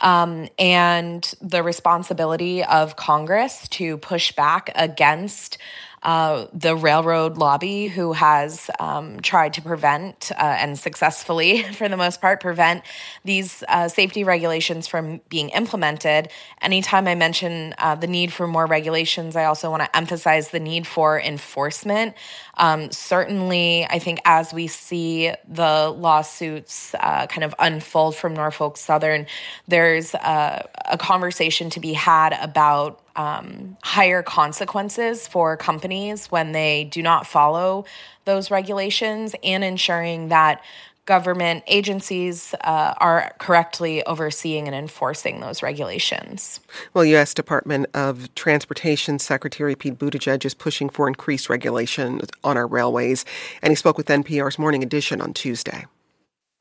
um, 0.00 0.48
and 0.58 1.34
the 1.40 1.62
responsibility 1.62 2.64
of 2.64 2.96
Congress 2.96 3.68
to 3.68 3.96
push 3.98 4.32
back 4.32 4.70
against 4.74 5.58
uh, 6.02 6.46
the 6.52 6.74
railroad 6.74 7.38
lobby, 7.38 7.86
who 7.86 8.12
has 8.12 8.68
um, 8.80 9.20
tried 9.20 9.52
to 9.54 9.62
prevent 9.62 10.32
uh, 10.32 10.40
and 10.40 10.78
successfully, 10.78 11.62
for 11.74 11.88
the 11.88 11.96
most 11.96 12.20
part, 12.20 12.40
prevent 12.40 12.82
these 13.24 13.62
uh, 13.68 13.88
safety 13.88 14.24
regulations 14.24 14.88
from 14.88 15.20
being 15.28 15.50
implemented. 15.50 16.28
Anytime 16.60 17.06
I 17.06 17.14
mention 17.14 17.74
uh, 17.78 17.94
the 17.94 18.08
need 18.08 18.32
for 18.32 18.48
more 18.48 18.66
regulations, 18.66 19.36
I 19.36 19.44
also 19.44 19.70
want 19.70 19.82
to 19.84 19.96
emphasize 19.96 20.48
the 20.48 20.60
need 20.60 20.86
for 20.86 21.20
enforcement. 21.20 22.14
Um, 22.56 22.90
certainly, 22.90 23.86
I 23.88 23.98
think 23.98 24.20
as 24.24 24.52
we 24.52 24.66
see 24.66 25.32
the 25.46 25.88
lawsuits 25.90 26.94
uh, 26.98 27.26
kind 27.28 27.44
of 27.44 27.54
unfold 27.58 28.16
from 28.16 28.34
Norfolk 28.34 28.76
Southern, 28.76 29.26
there's 29.68 30.14
a, 30.14 30.68
a 30.90 30.98
conversation 30.98 31.70
to 31.70 31.80
be 31.80 31.92
had 31.92 32.36
about 32.40 33.01
um, 33.16 33.76
higher 33.82 34.22
consequences 34.22 35.28
for 35.28 35.56
companies 35.56 36.26
when 36.26 36.52
they 36.52 36.84
do 36.84 37.02
not 37.02 37.26
follow 37.26 37.84
those 38.24 38.50
regulations 38.50 39.34
and 39.42 39.64
ensuring 39.64 40.28
that 40.28 40.62
government 41.04 41.64
agencies 41.66 42.54
uh, 42.62 42.94
are 42.98 43.34
correctly 43.38 44.04
overseeing 44.06 44.68
and 44.68 44.74
enforcing 44.74 45.40
those 45.40 45.62
regulations. 45.62 46.60
Well, 46.94 47.04
U.S. 47.04 47.34
Department 47.34 47.86
of 47.92 48.32
Transportation 48.34 49.18
Secretary 49.18 49.74
Pete 49.74 49.98
Buttigieg 49.98 50.44
is 50.44 50.54
pushing 50.54 50.88
for 50.88 51.08
increased 51.08 51.48
regulation 51.48 52.20
on 52.44 52.56
our 52.56 52.66
railways, 52.66 53.24
and 53.62 53.72
he 53.72 53.74
spoke 53.74 53.98
with 53.98 54.06
NPR's 54.06 54.58
Morning 54.58 54.82
Edition 54.82 55.20
on 55.20 55.34
Tuesday. 55.34 55.86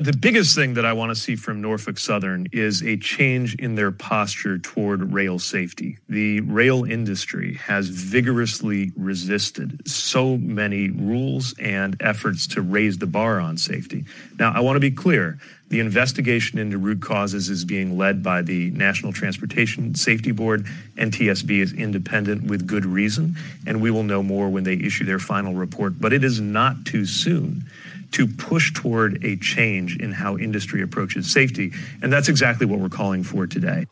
The 0.02 0.14
biggest 0.14 0.56
thing 0.56 0.74
that 0.74 0.84
I 0.84 0.94
want 0.94 1.12
to 1.12 1.16
see 1.16 1.36
from 1.36 1.62
Norfolk 1.62 2.00
Southern 2.00 2.48
is 2.52 2.82
a 2.82 2.98
change 2.98 3.54
in 3.54 3.76
their 3.76 3.92
posture 3.92 4.58
toward 4.58 5.14
rail 5.14 5.38
safety. 5.38 6.00
The 6.10 6.40
rail 6.40 6.86
industry 6.86 7.54
has 7.58 7.88
vigorously 7.88 8.94
resisted 8.96 9.88
so 9.88 10.38
many 10.38 10.90
rules 10.90 11.54
and 11.60 12.02
efforts 12.02 12.48
to 12.48 12.64
raise 12.64 12.98
the 12.98 13.06
bar 13.06 13.40
on 13.40 13.60
safety. 13.60 14.06
Now, 14.40 14.52
I 14.56 14.62
want 14.62 14.76
to 14.78 14.80
be 14.80 14.90
clear. 14.90 15.38
The 15.68 15.80
investigation 15.80 16.58
into 16.58 16.80
root 16.80 17.04
causes 17.04 17.50
is 17.50 17.64
being 17.64 17.96
led 17.96 18.24
by 18.24 18.42
the 18.42 18.72
National 18.72 19.14
Transportation 19.14 19.94
Safety 19.94 20.32
Board. 20.32 20.66
NTSB 20.98 21.62
is 21.62 21.74
independent 21.74 22.46
with 22.46 22.66
good 22.66 22.88
reason, 22.88 23.36
and 23.68 23.84
we 23.84 23.92
will 23.92 24.04
know 24.04 24.24
more 24.24 24.50
when 24.50 24.64
they 24.64 24.74
issue 24.74 25.06
their 25.06 25.20
final 25.20 25.54
report. 25.54 26.02
But 26.02 26.12
it 26.12 26.24
is 26.24 26.42
not 26.42 26.86
too 26.86 27.06
soon 27.06 27.66
to 28.12 28.28
push 28.28 28.74
toward 28.74 29.24
a 29.24 29.36
change 29.38 29.98
in 29.98 30.12
how 30.12 30.38
industry 30.38 30.82
approaches 30.82 31.32
safety. 31.32 31.72
And 32.02 32.12
that's 32.12 32.30
exactly 32.30 32.66
what 32.66 32.80
we're 32.80 32.90
calling 32.90 33.24
for 33.24 33.48
today. 33.48 33.88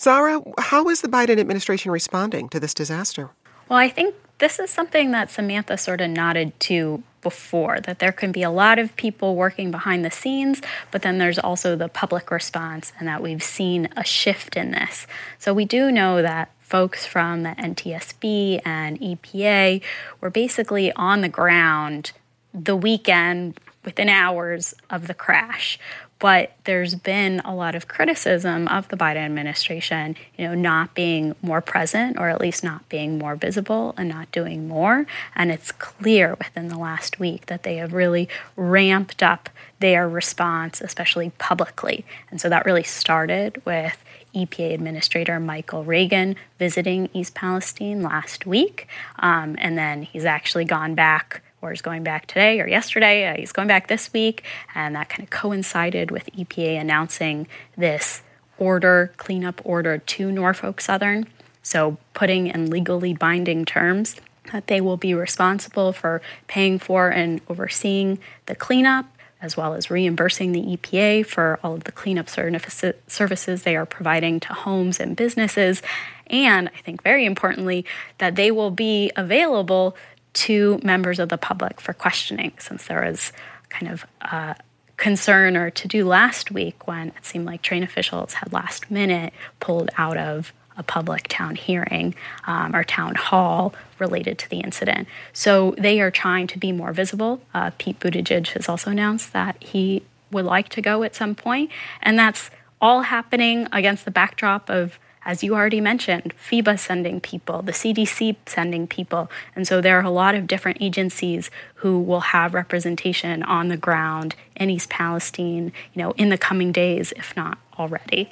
Zahra, 0.00 0.42
how 0.58 0.88
is 0.88 1.00
the 1.00 1.08
Biden 1.08 1.38
administration 1.38 1.90
responding 1.90 2.48
to 2.50 2.60
this 2.60 2.74
disaster? 2.74 3.30
Well, 3.68 3.78
I 3.78 3.88
think 3.88 4.14
this 4.38 4.58
is 4.58 4.70
something 4.70 5.12
that 5.12 5.30
Samantha 5.30 5.78
sort 5.78 6.00
of 6.00 6.10
nodded 6.10 6.58
to 6.60 7.02
before 7.22 7.80
that 7.80 8.00
there 8.00 8.12
can 8.12 8.32
be 8.32 8.42
a 8.42 8.50
lot 8.50 8.78
of 8.78 8.94
people 8.96 9.36
working 9.36 9.70
behind 9.70 10.04
the 10.04 10.10
scenes, 10.10 10.60
but 10.90 11.02
then 11.02 11.18
there's 11.18 11.38
also 11.38 11.76
the 11.76 11.88
public 11.88 12.30
response, 12.30 12.92
and 12.98 13.06
that 13.06 13.22
we've 13.22 13.42
seen 13.42 13.88
a 13.96 14.04
shift 14.04 14.56
in 14.56 14.72
this. 14.72 15.06
So 15.38 15.54
we 15.54 15.64
do 15.64 15.92
know 15.92 16.20
that 16.20 16.50
folks 16.60 17.06
from 17.06 17.44
the 17.44 17.50
NTSB 17.50 18.60
and 18.64 18.98
EPA 19.00 19.80
were 20.20 20.30
basically 20.30 20.92
on 20.94 21.20
the 21.20 21.28
ground 21.28 22.12
the 22.54 22.76
weekend 22.76 23.58
within 23.84 24.08
hours 24.08 24.74
of 24.90 25.06
the 25.06 25.14
crash. 25.14 25.78
But 26.18 26.52
there's 26.64 26.94
been 26.94 27.40
a 27.40 27.52
lot 27.52 27.74
of 27.74 27.88
criticism 27.88 28.68
of 28.68 28.86
the 28.86 28.96
Biden 28.96 29.24
administration, 29.24 30.14
you 30.38 30.46
know, 30.46 30.54
not 30.54 30.94
being 30.94 31.34
more 31.42 31.60
present 31.60 32.16
or 32.16 32.28
at 32.28 32.40
least 32.40 32.62
not 32.62 32.88
being 32.88 33.18
more 33.18 33.34
visible 33.34 33.92
and 33.98 34.08
not 34.08 34.30
doing 34.30 34.68
more. 34.68 35.04
And 35.34 35.50
it's 35.50 35.72
clear 35.72 36.36
within 36.36 36.68
the 36.68 36.78
last 36.78 37.18
week 37.18 37.46
that 37.46 37.64
they 37.64 37.74
have 37.78 37.92
really 37.92 38.28
ramped 38.54 39.20
up 39.20 39.50
their 39.80 40.08
response, 40.08 40.80
especially 40.80 41.32
publicly. 41.38 42.06
And 42.30 42.40
so 42.40 42.48
that 42.50 42.64
really 42.64 42.84
started 42.84 43.60
with 43.64 43.98
EPA 44.32 44.74
Administrator 44.74 45.40
Michael 45.40 45.82
Regan 45.82 46.36
visiting 46.56 47.08
East 47.12 47.34
Palestine 47.34 48.00
last 48.00 48.46
week. 48.46 48.86
Um, 49.18 49.56
and 49.58 49.76
then 49.76 50.02
he's 50.02 50.24
actually 50.24 50.66
gone 50.66 50.94
back 50.94 51.42
or 51.62 51.70
he's 51.70 51.80
going 51.80 52.02
back 52.02 52.26
today 52.26 52.60
or 52.60 52.68
yesterday. 52.68 53.28
Uh, 53.28 53.36
he's 53.36 53.52
going 53.52 53.68
back 53.68 53.88
this 53.88 54.12
week, 54.12 54.44
and 54.74 54.94
that 54.96 55.08
kind 55.08 55.22
of 55.22 55.30
coincided 55.30 56.10
with 56.10 56.26
EPA 56.36 56.80
announcing 56.80 57.46
this 57.76 58.22
order, 58.58 59.12
cleanup 59.16 59.60
order 59.64 59.98
to 59.98 60.30
Norfolk 60.30 60.80
Southern. 60.80 61.26
So, 61.62 61.96
putting 62.12 62.48
in 62.48 62.70
legally 62.70 63.14
binding 63.14 63.64
terms 63.64 64.16
that 64.50 64.66
they 64.66 64.80
will 64.80 64.96
be 64.96 65.14
responsible 65.14 65.92
for 65.92 66.20
paying 66.48 66.78
for 66.78 67.08
and 67.08 67.40
overseeing 67.48 68.18
the 68.46 68.56
cleanup, 68.56 69.06
as 69.40 69.56
well 69.56 69.74
as 69.74 69.90
reimbursing 69.90 70.52
the 70.52 70.76
EPA 70.76 71.24
for 71.26 71.58
all 71.62 71.74
of 71.74 71.84
the 71.84 71.92
cleanup 71.92 72.28
services 72.28 73.62
they 73.62 73.76
are 73.76 73.86
providing 73.86 74.40
to 74.40 74.48
homes 74.52 75.00
and 75.00 75.16
businesses. 75.16 75.82
And 76.26 76.68
I 76.68 76.80
think 76.82 77.02
very 77.02 77.24
importantly, 77.24 77.84
that 78.18 78.36
they 78.36 78.50
will 78.50 78.70
be 78.70 79.10
available 79.16 79.96
to 80.34 80.80
members 80.82 81.18
of 81.18 81.28
the 81.28 81.38
public 81.38 81.80
for 81.80 81.92
questioning, 81.92 82.52
since 82.58 82.86
there 82.86 83.04
was 83.04 83.32
kind 83.68 83.92
of 83.92 84.06
a 84.20 84.56
concern 84.96 85.56
or 85.56 85.70
to 85.70 85.88
do 85.88 86.06
last 86.06 86.50
week 86.50 86.86
when 86.86 87.08
it 87.08 87.24
seemed 87.24 87.44
like 87.44 87.62
train 87.62 87.82
officials 87.82 88.34
had 88.34 88.52
last 88.52 88.90
minute 88.90 89.32
pulled 89.58 89.90
out 89.98 90.16
of 90.16 90.52
a 90.76 90.82
public 90.82 91.28
town 91.28 91.54
hearing 91.54 92.14
um, 92.46 92.74
or 92.74 92.84
town 92.84 93.14
hall 93.14 93.74
related 93.98 94.38
to 94.38 94.48
the 94.48 94.60
incident. 94.60 95.06
So 95.32 95.74
they 95.76 96.00
are 96.00 96.10
trying 96.10 96.46
to 96.48 96.58
be 96.58 96.72
more 96.72 96.92
visible. 96.92 97.42
Uh, 97.52 97.70
Pete 97.78 98.00
Buttigieg 98.00 98.48
has 98.48 98.68
also 98.68 98.90
announced 98.90 99.32
that 99.32 99.62
he 99.62 100.02
would 100.30 100.44
like 100.44 100.68
to 100.70 100.80
go 100.80 101.02
at 101.02 101.14
some 101.14 101.34
point, 101.34 101.70
and 102.00 102.18
that's 102.18 102.50
all 102.80 103.02
happening 103.02 103.68
against 103.72 104.04
the 104.04 104.10
backdrop 104.10 104.70
of 104.70 104.98
as 105.24 105.42
you 105.42 105.54
already 105.54 105.80
mentioned, 105.80 106.34
FEMA 106.36 106.78
sending 106.78 107.20
people, 107.20 107.62
the 107.62 107.72
CDC 107.72 108.36
sending 108.46 108.86
people. 108.86 109.30
And 109.54 109.66
so 109.66 109.80
there 109.80 109.98
are 109.98 110.04
a 110.04 110.10
lot 110.10 110.34
of 110.34 110.46
different 110.46 110.78
agencies 110.80 111.50
who 111.76 112.00
will 112.00 112.20
have 112.20 112.54
representation 112.54 113.42
on 113.42 113.68
the 113.68 113.76
ground 113.76 114.34
in 114.56 114.70
East 114.70 114.90
Palestine, 114.90 115.72
you 115.94 116.02
know, 116.02 116.12
in 116.12 116.28
the 116.28 116.38
coming 116.38 116.72
days, 116.72 117.12
if 117.16 117.36
not 117.36 117.58
already. 117.78 118.30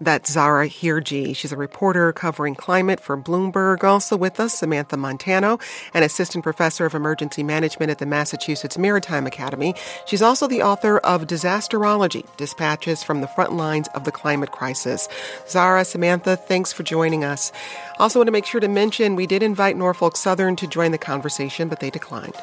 That's 0.00 0.30
Zahra 0.30 0.68
Hirji. 0.68 1.34
She's 1.34 1.50
a 1.50 1.56
reporter 1.56 2.12
covering 2.12 2.54
climate 2.54 3.00
for 3.00 3.16
Bloomberg. 3.16 3.82
Also 3.82 4.16
with 4.16 4.38
us, 4.38 4.54
Samantha 4.54 4.96
Montano, 4.96 5.58
an 5.92 6.04
assistant 6.04 6.44
professor 6.44 6.86
of 6.86 6.94
emergency 6.94 7.42
management 7.42 7.90
at 7.90 7.98
the 7.98 8.06
Massachusetts 8.06 8.78
Maritime 8.78 9.26
Academy. 9.26 9.74
She's 10.06 10.22
also 10.22 10.46
the 10.46 10.62
author 10.62 10.98
of 10.98 11.26
Disasterology, 11.26 12.24
Dispatches 12.36 13.02
from 13.02 13.22
the 13.22 13.26
Front 13.26 13.54
Lines 13.54 13.88
of 13.88 14.04
the 14.04 14.12
Climate 14.12 14.52
Crisis. 14.52 15.08
Zahra, 15.48 15.84
Samantha, 15.84 16.36
thanks 16.36 16.72
for 16.72 16.84
joining 16.84 17.24
us. 17.24 17.50
Also 17.98 18.20
want 18.20 18.28
to 18.28 18.32
make 18.32 18.46
sure 18.46 18.60
to 18.60 18.68
mention 18.68 19.16
we 19.16 19.26
did 19.26 19.42
invite 19.42 19.76
Norfolk 19.76 20.16
Southern 20.16 20.54
to 20.56 20.68
join 20.68 20.92
the 20.92 20.98
conversation, 20.98 21.68
but 21.68 21.80
they 21.80 21.90
declined. 21.90 22.34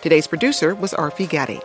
Today's 0.00 0.26
producer 0.26 0.74
was 0.74 0.94
Arfie 0.94 1.28
Ghedi. 1.28 1.62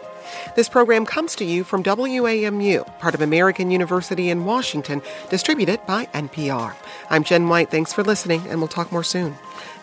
This 0.56 0.70
program 0.70 1.06
comes 1.06 1.36
to 1.36 1.46
you 1.46 1.64
from 1.64 1.84
WAMU, 1.84 3.00
part 3.00 3.14
of 3.14 3.22
American 3.22 3.72
University 3.72 4.30
in 4.30 4.46
Washington, 4.46 5.02
distributed 5.30 5.86
by 5.86 6.06
NPR. 6.08 6.76
I'm 7.10 7.24
Jen 7.24 7.50
White. 7.50 7.72
Thanks 7.72 7.94
for 7.94 8.04
listening, 8.04 8.46
and 8.48 8.60
we'll 8.60 8.68
talk 8.68 8.92
more 8.92 9.04
soon. 9.04 9.36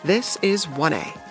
This 0.03 0.37
is 0.41 0.65
1A. 0.65 1.24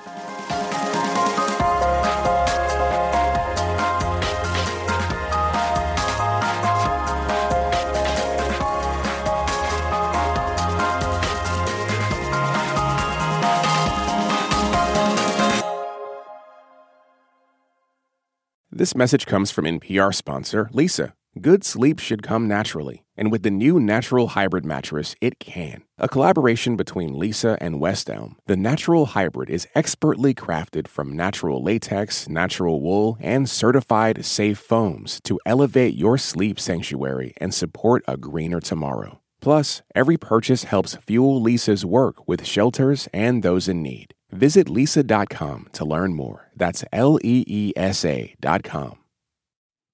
This 18.77 18.97
message 18.97 19.27
comes 19.27 19.53
from 19.53 19.67
NPR 19.67 20.13
sponsor 20.13 20.69
Leesa. 20.73 21.13
Good 21.41 21.63
sleep 21.63 22.01
should 22.01 22.25
come 22.25 22.49
naturally, 22.49 23.05
and 23.17 23.31
with 23.31 23.45
the 23.45 23.51
new 23.53 23.79
Natural 23.79 24.27
Hybrid 24.27 24.65
mattress, 24.65 25.15
it 25.21 25.39
can. 25.39 25.85
A 25.97 26.09
collaboration 26.09 26.75
between 26.75 27.15
Leesa 27.15 27.57
and 27.61 27.79
West 27.79 28.11
Elm, 28.11 28.35
the 28.47 28.57
Natural 28.57 29.07
Hybrid 29.07 29.49
is 29.49 29.69
expertly 29.77 30.35
crafted 30.35 30.89
from 30.89 31.15
natural 31.15 31.63
latex, 31.63 32.29
natural 32.29 32.81
wool, 32.83 33.17
and 33.21 33.49
certified 33.49 34.25
safe 34.25 34.59
foams 34.59 35.21
to 35.23 35.39
elevate 35.47 35.95
your 35.95 36.19
sleep 36.19 36.59
sanctuary 36.59 37.33
and 37.37 37.55
support 37.55 38.03
a 38.09 38.17
greener 38.17 38.59
tomorrow. 38.59 39.21
Plus, 39.41 39.83
every 39.95 40.17
purchase 40.17 40.65
helps 40.65 40.97
fuel 40.97 41.41
Leesa's 41.41 41.87
work 41.87 42.27
with 42.27 42.45
shelters 42.45 43.09
and 43.13 43.45
those 43.45 43.69
in 43.69 43.85
need. 43.85 44.15
Visit 44.35 44.67
leesa.com 44.67 45.69
to 45.73 45.85
learn 45.85 46.15
more. 46.15 46.51
That's 46.57 46.85
L 46.93 47.19
E 47.23 47.45
E 47.47 47.73
S 47.77 48.05
A.com. 48.05 48.99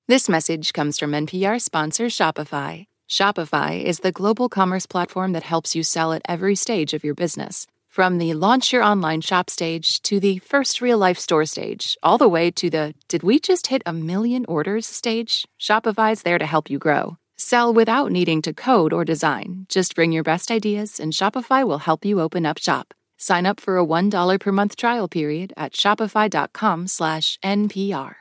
This 0.08 0.28
message 0.28 0.72
comes 0.72 0.98
from 0.98 1.12
NPR 1.12 1.60
sponsor 1.60 2.06
Shopify. 2.06 2.86
Shopify 3.08 3.80
is 3.80 4.00
the 4.00 4.10
global 4.10 4.48
commerce 4.48 4.86
platform 4.86 5.32
that 5.32 5.44
helps 5.44 5.76
you 5.76 5.84
sell 5.84 6.12
at 6.12 6.22
every 6.28 6.56
stage 6.56 6.94
of 6.94 7.04
your 7.04 7.14
business. 7.14 7.66
From 7.88 8.18
the 8.18 8.34
launch 8.34 8.72
your 8.72 8.82
online 8.82 9.20
shop 9.20 9.50
stage 9.50 10.00
to 10.02 10.18
the 10.18 10.38
first 10.38 10.80
real 10.80 10.98
life 10.98 11.18
store 11.18 11.44
stage, 11.44 11.96
all 12.02 12.18
the 12.18 12.28
way 12.28 12.50
to 12.52 12.70
the 12.70 12.94
did 13.08 13.22
we 13.22 13.38
just 13.38 13.66
hit 13.66 13.82
a 13.84 13.92
million 13.92 14.44
orders 14.48 14.86
stage, 14.86 15.46
Shopify's 15.60 16.22
there 16.22 16.38
to 16.38 16.46
help 16.46 16.70
you 16.70 16.78
grow. 16.78 17.18
Sell 17.36 17.72
without 17.72 18.10
needing 18.10 18.42
to 18.42 18.52
code 18.52 18.92
or 18.92 19.04
design. 19.04 19.66
Just 19.68 19.94
bring 19.94 20.12
your 20.12 20.24
best 20.24 20.50
ideas 20.50 20.98
and 20.98 21.12
Shopify 21.12 21.64
will 21.64 21.78
help 21.78 22.04
you 22.04 22.20
open 22.20 22.46
up 22.46 22.58
shop. 22.58 22.94
Sign 23.20 23.44
up 23.44 23.60
for 23.60 23.76
a 23.76 23.84
$1 23.84 24.40
per 24.40 24.50
month 24.50 24.76
trial 24.76 25.06
period 25.06 25.52
at 25.58 25.74
shopify.com 25.74 26.86
slash 26.86 27.38
NPR. 27.44 28.14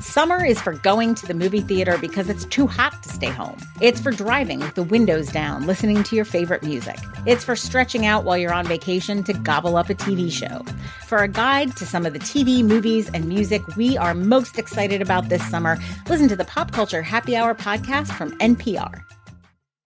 Summer 0.00 0.44
is 0.44 0.60
for 0.60 0.74
going 0.74 1.16
to 1.16 1.26
the 1.26 1.34
movie 1.34 1.62
theater 1.62 1.98
because 1.98 2.28
it's 2.28 2.44
too 2.44 2.68
hot 2.68 3.02
to 3.02 3.08
stay 3.08 3.30
home. 3.30 3.58
It's 3.80 4.00
for 4.00 4.12
driving 4.12 4.60
with 4.60 4.76
the 4.76 4.84
windows 4.84 5.32
down, 5.32 5.66
listening 5.66 6.04
to 6.04 6.14
your 6.14 6.24
favorite 6.24 6.62
music. 6.62 6.98
It's 7.26 7.42
for 7.42 7.56
stretching 7.56 8.06
out 8.06 8.22
while 8.22 8.38
you're 8.38 8.52
on 8.52 8.66
vacation 8.66 9.24
to 9.24 9.32
gobble 9.32 9.76
up 9.76 9.90
a 9.90 9.94
TV 9.94 10.30
show. 10.30 10.62
For 11.06 11.18
a 11.18 11.28
guide 11.28 11.74
to 11.78 11.86
some 11.86 12.06
of 12.06 12.12
the 12.12 12.20
TV, 12.20 12.62
movies, 12.62 13.10
and 13.12 13.26
music 13.26 13.66
we 13.76 13.96
are 13.96 14.14
most 14.14 14.58
excited 14.58 15.02
about 15.02 15.28
this 15.28 15.44
summer, 15.50 15.76
listen 16.08 16.28
to 16.28 16.36
the 16.36 16.44
Pop 16.44 16.70
Culture 16.70 17.02
Happy 17.02 17.34
Hour 17.34 17.54
podcast 17.54 18.12
from 18.12 18.38
NPR. 18.38 19.02